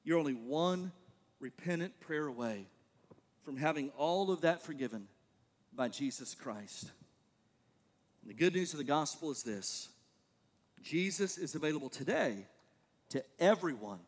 You're 0.03 0.17
only 0.17 0.34
one 0.34 0.91
repentant 1.39 1.99
prayer 1.99 2.26
away 2.26 2.65
from 3.43 3.57
having 3.57 3.89
all 3.97 4.32
of 4.32 4.41
that 4.41 4.63
forgiven 4.63 5.07
by 5.76 5.89
Jesus 5.89 6.34
Christ. 6.34 6.91
And 8.22 8.30
the 8.30 8.34
good 8.34 8.53
news 8.53 8.74
of 8.74 8.80
the 8.80 8.84
gospel 8.84 9.32
is 9.32 9.43
this 9.43 9.89
Jesus 10.82 11.38
is 11.38 11.55
available 11.55 11.89
today 11.89 12.45
to 13.09 13.24
everyone 13.39 13.99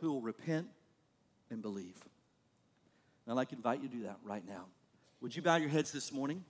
who 0.00 0.12
will 0.12 0.22
repent 0.22 0.66
and 1.50 1.62
believe. 1.62 1.96
And 3.24 3.32
I'd 3.32 3.34
like 3.34 3.50
to 3.50 3.56
invite 3.56 3.82
you 3.82 3.88
to 3.88 3.94
do 3.94 4.02
that 4.04 4.18
right 4.24 4.46
now. 4.46 4.64
Would 5.20 5.36
you 5.36 5.42
bow 5.42 5.56
your 5.56 5.68
heads 5.68 5.92
this 5.92 6.12
morning? 6.12 6.44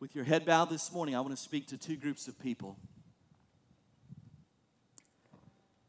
With 0.00 0.14
your 0.14 0.24
head 0.24 0.46
bowed 0.46 0.70
this 0.70 0.92
morning, 0.92 1.16
I 1.16 1.20
want 1.20 1.36
to 1.36 1.42
speak 1.42 1.66
to 1.68 1.76
two 1.76 1.96
groups 1.96 2.28
of 2.28 2.40
people. 2.40 2.76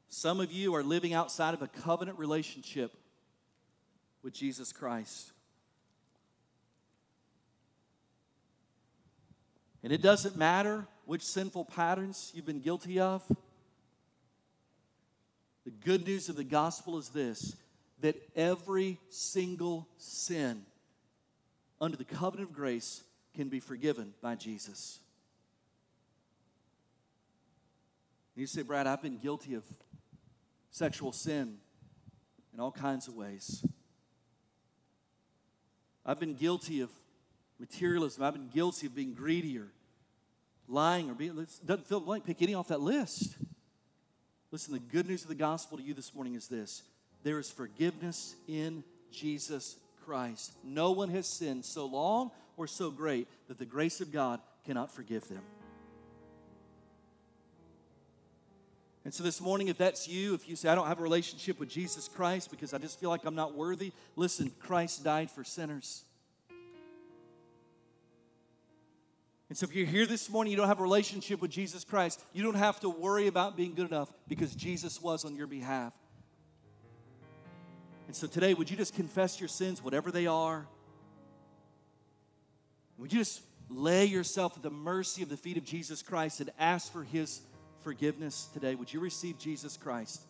Some 0.09 0.39
of 0.39 0.51
you 0.51 0.73
are 0.75 0.83
living 0.83 1.13
outside 1.13 1.53
of 1.53 1.61
a 1.61 1.67
covenant 1.67 2.17
relationship 2.17 2.91
with 4.23 4.33
Jesus 4.33 4.73
Christ. 4.73 5.31
And 9.83 9.93
it 9.93 10.01
doesn't 10.01 10.35
matter 10.35 10.85
which 11.05 11.23
sinful 11.23 11.65
patterns 11.65 12.31
you've 12.35 12.45
been 12.45 12.59
guilty 12.59 12.99
of. 12.99 13.23
The 15.65 15.71
good 15.71 16.05
news 16.05 16.29
of 16.29 16.35
the 16.35 16.43
gospel 16.43 16.97
is 16.97 17.09
this 17.09 17.55
that 18.01 18.15
every 18.35 18.97
single 19.09 19.87
sin 19.97 20.63
under 21.81 21.97
the 21.97 22.05
covenant 22.05 22.49
of 22.49 22.55
grace 22.55 23.03
can 23.35 23.49
be 23.49 23.59
forgiven 23.59 24.13
by 24.21 24.35
Jesus. 24.35 24.99
And 28.35 28.41
you 28.41 28.47
say, 28.47 28.61
Brad, 28.61 28.87
I've 28.87 29.01
been 29.01 29.17
guilty 29.17 29.53
of 29.55 29.63
sexual 30.71 31.11
sin 31.11 31.57
in 32.53 32.59
all 32.59 32.71
kinds 32.71 33.07
of 33.07 33.15
ways. 33.15 33.65
I've 36.05 36.19
been 36.19 36.35
guilty 36.35 36.81
of 36.81 36.89
materialism. 37.59 38.23
I've 38.23 38.33
been 38.33 38.49
guilty 38.49 38.87
of 38.87 38.95
being 38.95 39.13
greedy 39.13 39.57
or 39.57 39.67
lying 40.67 41.09
or 41.09 41.13
being, 41.13 41.35
doesn't 41.65 41.87
feel 41.87 41.99
blank. 41.99 42.25
pick 42.25 42.41
any 42.41 42.53
off 42.53 42.69
that 42.69 42.81
list. 42.81 43.35
Listen, 44.51 44.73
the 44.73 44.79
good 44.79 45.07
news 45.07 45.23
of 45.23 45.27
the 45.27 45.35
gospel 45.35 45.77
to 45.77 45.83
you 45.83 45.93
this 45.93 46.13
morning 46.15 46.35
is 46.35 46.47
this 46.47 46.83
there 47.23 47.39
is 47.39 47.51
forgiveness 47.51 48.35
in 48.47 48.83
Jesus 49.11 49.77
Christ. 50.05 50.53
No 50.63 50.91
one 50.91 51.09
has 51.09 51.27
sinned 51.27 51.65
so 51.65 51.85
long 51.85 52.31
or 52.57 52.67
so 52.67 52.89
great 52.89 53.27
that 53.47 53.57
the 53.57 53.65
grace 53.65 54.01
of 54.01 54.11
God 54.11 54.39
cannot 54.65 54.91
forgive 54.91 55.27
them. 55.27 55.41
And 59.05 59.13
so 59.13 59.23
this 59.23 59.41
morning, 59.41 59.69
if 59.69 59.77
that's 59.77 60.07
you, 60.07 60.33
if 60.33 60.47
you 60.47 60.55
say, 60.55 60.69
I 60.69 60.75
don't 60.75 60.87
have 60.87 60.99
a 60.99 61.03
relationship 61.03 61.59
with 61.59 61.69
Jesus 61.69 62.07
Christ 62.07 62.51
because 62.51 62.73
I 62.73 62.77
just 62.77 62.99
feel 62.99 63.09
like 63.09 63.25
I'm 63.25 63.35
not 63.35 63.55
worthy, 63.55 63.91
listen, 64.15 64.51
Christ 64.59 65.03
died 65.03 65.31
for 65.31 65.43
sinners. 65.43 66.03
And 69.49 69.57
so 69.57 69.65
if 69.65 69.75
you're 69.75 69.87
here 69.87 70.05
this 70.05 70.29
morning, 70.29 70.51
you 70.51 70.57
don't 70.57 70.67
have 70.67 70.79
a 70.79 70.83
relationship 70.83 71.41
with 71.41 71.49
Jesus 71.49 71.83
Christ, 71.83 72.23
you 72.33 72.43
don't 72.43 72.55
have 72.55 72.79
to 72.81 72.89
worry 72.89 73.27
about 73.27 73.57
being 73.57 73.73
good 73.73 73.87
enough 73.87 74.11
because 74.27 74.53
Jesus 74.53 75.01
was 75.01 75.25
on 75.25 75.35
your 75.35 75.47
behalf. 75.47 75.93
And 78.05 78.15
so 78.15 78.27
today, 78.27 78.53
would 78.53 78.69
you 78.69 78.77
just 78.77 78.95
confess 78.95 79.39
your 79.39 79.49
sins, 79.49 79.83
whatever 79.83 80.11
they 80.11 80.27
are? 80.27 80.67
Would 82.97 83.11
you 83.11 83.19
just 83.19 83.41
lay 83.69 84.05
yourself 84.05 84.57
at 84.57 84.63
the 84.63 84.69
mercy 84.69 85.23
of 85.23 85.29
the 85.29 85.37
feet 85.37 85.57
of 85.57 85.63
Jesus 85.63 86.01
Christ 86.01 86.41
and 86.41 86.51
ask 86.59 86.91
for 86.91 87.03
his 87.03 87.41
forgiveness 87.83 88.49
today? 88.53 88.75
Would 88.75 88.93
you 88.93 88.99
receive 88.99 89.37
Jesus 89.39 89.77
Christ 89.77 90.21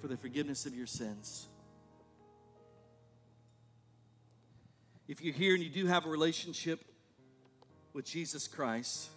for 0.00 0.08
the 0.08 0.16
forgiveness 0.16 0.66
of 0.66 0.74
your 0.74 0.86
sins? 0.86 1.48
If 5.06 5.22
you're 5.22 5.34
here 5.34 5.54
and 5.54 5.62
you 5.62 5.70
do 5.70 5.86
have 5.86 6.06
a 6.06 6.08
relationship 6.08 6.84
with 7.96 8.04
Jesus 8.04 8.46
Christ, 8.46 9.08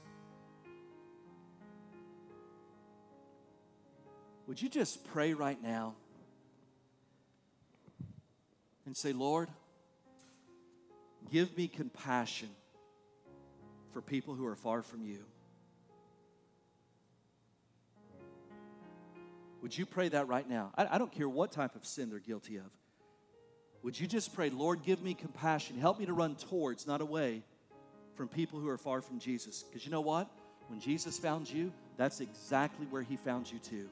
would 4.47 4.61
you 4.61 4.69
just 4.69 5.03
pray 5.11 5.33
right 5.33 5.61
now 5.61 5.95
and 8.85 8.95
say, 8.95 9.11
Lord, 9.11 9.49
give 11.29 11.57
me 11.57 11.67
compassion 11.67 12.47
for 13.91 14.01
people 14.01 14.33
who 14.33 14.45
are 14.45 14.55
far 14.55 14.81
from 14.81 15.03
you? 15.03 15.25
Would 19.61 19.77
you 19.77 19.85
pray 19.85 20.07
that 20.07 20.29
right 20.29 20.49
now? 20.49 20.71
I, 20.77 20.95
I, 20.95 20.97
don't 20.97 21.11
care 21.11 21.27
what 21.27 21.51
type 21.51 21.75
of 21.75 21.85
sin 21.85 22.09
they're 22.09 22.19
guilty 22.19 22.55
of. 22.55 22.71
Would 23.83 23.99
you 23.99 24.07
just 24.07 24.33
pray, 24.33 24.49
Lord, 24.49 24.83
give 24.83 25.01
me 25.01 25.15
compassion. 25.15 25.77
Help 25.77 25.99
me 25.99 26.05
to 26.05 26.13
run 26.13 26.35
towards, 26.35 26.87
not 26.87 27.01
away 27.01 27.43
from 28.19 28.27
people 28.27 28.59
who 28.59 28.67
are 28.67 28.77
far 28.77 29.01
from 29.01 29.17
Jesus. 29.17 29.63
Because 29.63 29.85
you 29.85 29.91
know 29.91 30.01
what? 30.01 30.29
When 30.67 30.81
Jesus 30.81 31.17
found 31.17 31.49
you, 31.49 31.71
that's 31.95 32.19
exactly 32.19 32.85
where 32.87 33.01
he 33.01 33.15
found 33.15 33.49
you 33.49 33.59
too. 33.59 33.87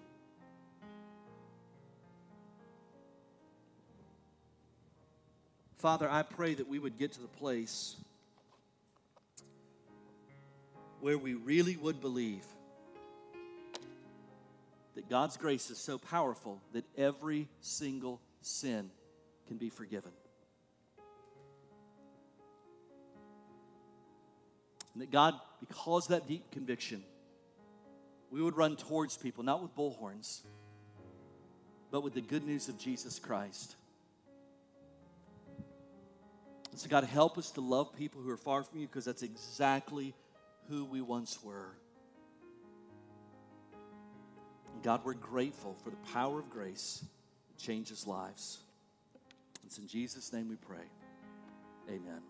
Father, 5.77 6.09
I 6.11 6.23
pray 6.23 6.55
that 6.55 6.67
we 6.67 6.77
would 6.77 6.97
get 6.97 7.13
to 7.13 7.21
the 7.21 7.27
place 7.29 7.95
where 10.99 11.17
we 11.17 11.33
really 11.33 11.77
would 11.77 12.01
believe 12.01 12.43
that 14.95 15.09
God's 15.09 15.37
grace 15.37 15.69
is 15.69 15.77
so 15.77 15.97
powerful 15.97 16.59
that 16.73 16.83
every 16.97 17.47
single 17.61 18.19
sin 18.41 18.89
can 19.47 19.55
be 19.55 19.69
forgiven. 19.69 20.11
And 24.97 25.03
that 25.03 25.11
God, 25.11 25.35
because 25.59 26.07
that 26.07 26.27
deep 26.27 26.49
conviction, 26.49 27.03
we 28.31 28.41
would 28.41 28.57
run 28.57 28.75
towards 28.75 29.15
people, 29.15 29.43
not 29.43 29.61
with 29.61 29.75
bullhorns, 29.75 30.39
but 31.91 32.01
with 32.01 32.15
the 32.15 32.21
good 32.21 32.43
news 32.43 32.67
of 32.67 32.79
Jesus 32.79 33.19
Christ. 33.19 33.75
And 36.71 36.79
so, 36.79 36.89
God, 36.89 37.03
help 37.03 37.37
us 37.37 37.51
to 37.51 37.61
love 37.61 37.95
people 37.95 38.23
who 38.23 38.31
are 38.31 38.37
far 38.37 38.63
from 38.63 38.79
you 38.79 38.87
because 38.87 39.05
that's 39.05 39.21
exactly 39.21 40.15
who 40.67 40.83
we 40.83 41.01
once 41.01 41.43
were. 41.43 41.77
And 44.73 44.81
God, 44.81 45.01
we're 45.05 45.13
grateful 45.13 45.75
for 45.83 45.91
the 45.91 46.11
power 46.11 46.39
of 46.39 46.49
grace 46.49 47.05
that 47.49 47.63
changes 47.63 48.07
lives. 48.07 48.57
It's 49.63 49.77
in 49.77 49.87
Jesus' 49.87 50.33
name 50.33 50.49
we 50.49 50.55
pray. 50.55 50.89
Amen. 51.87 52.23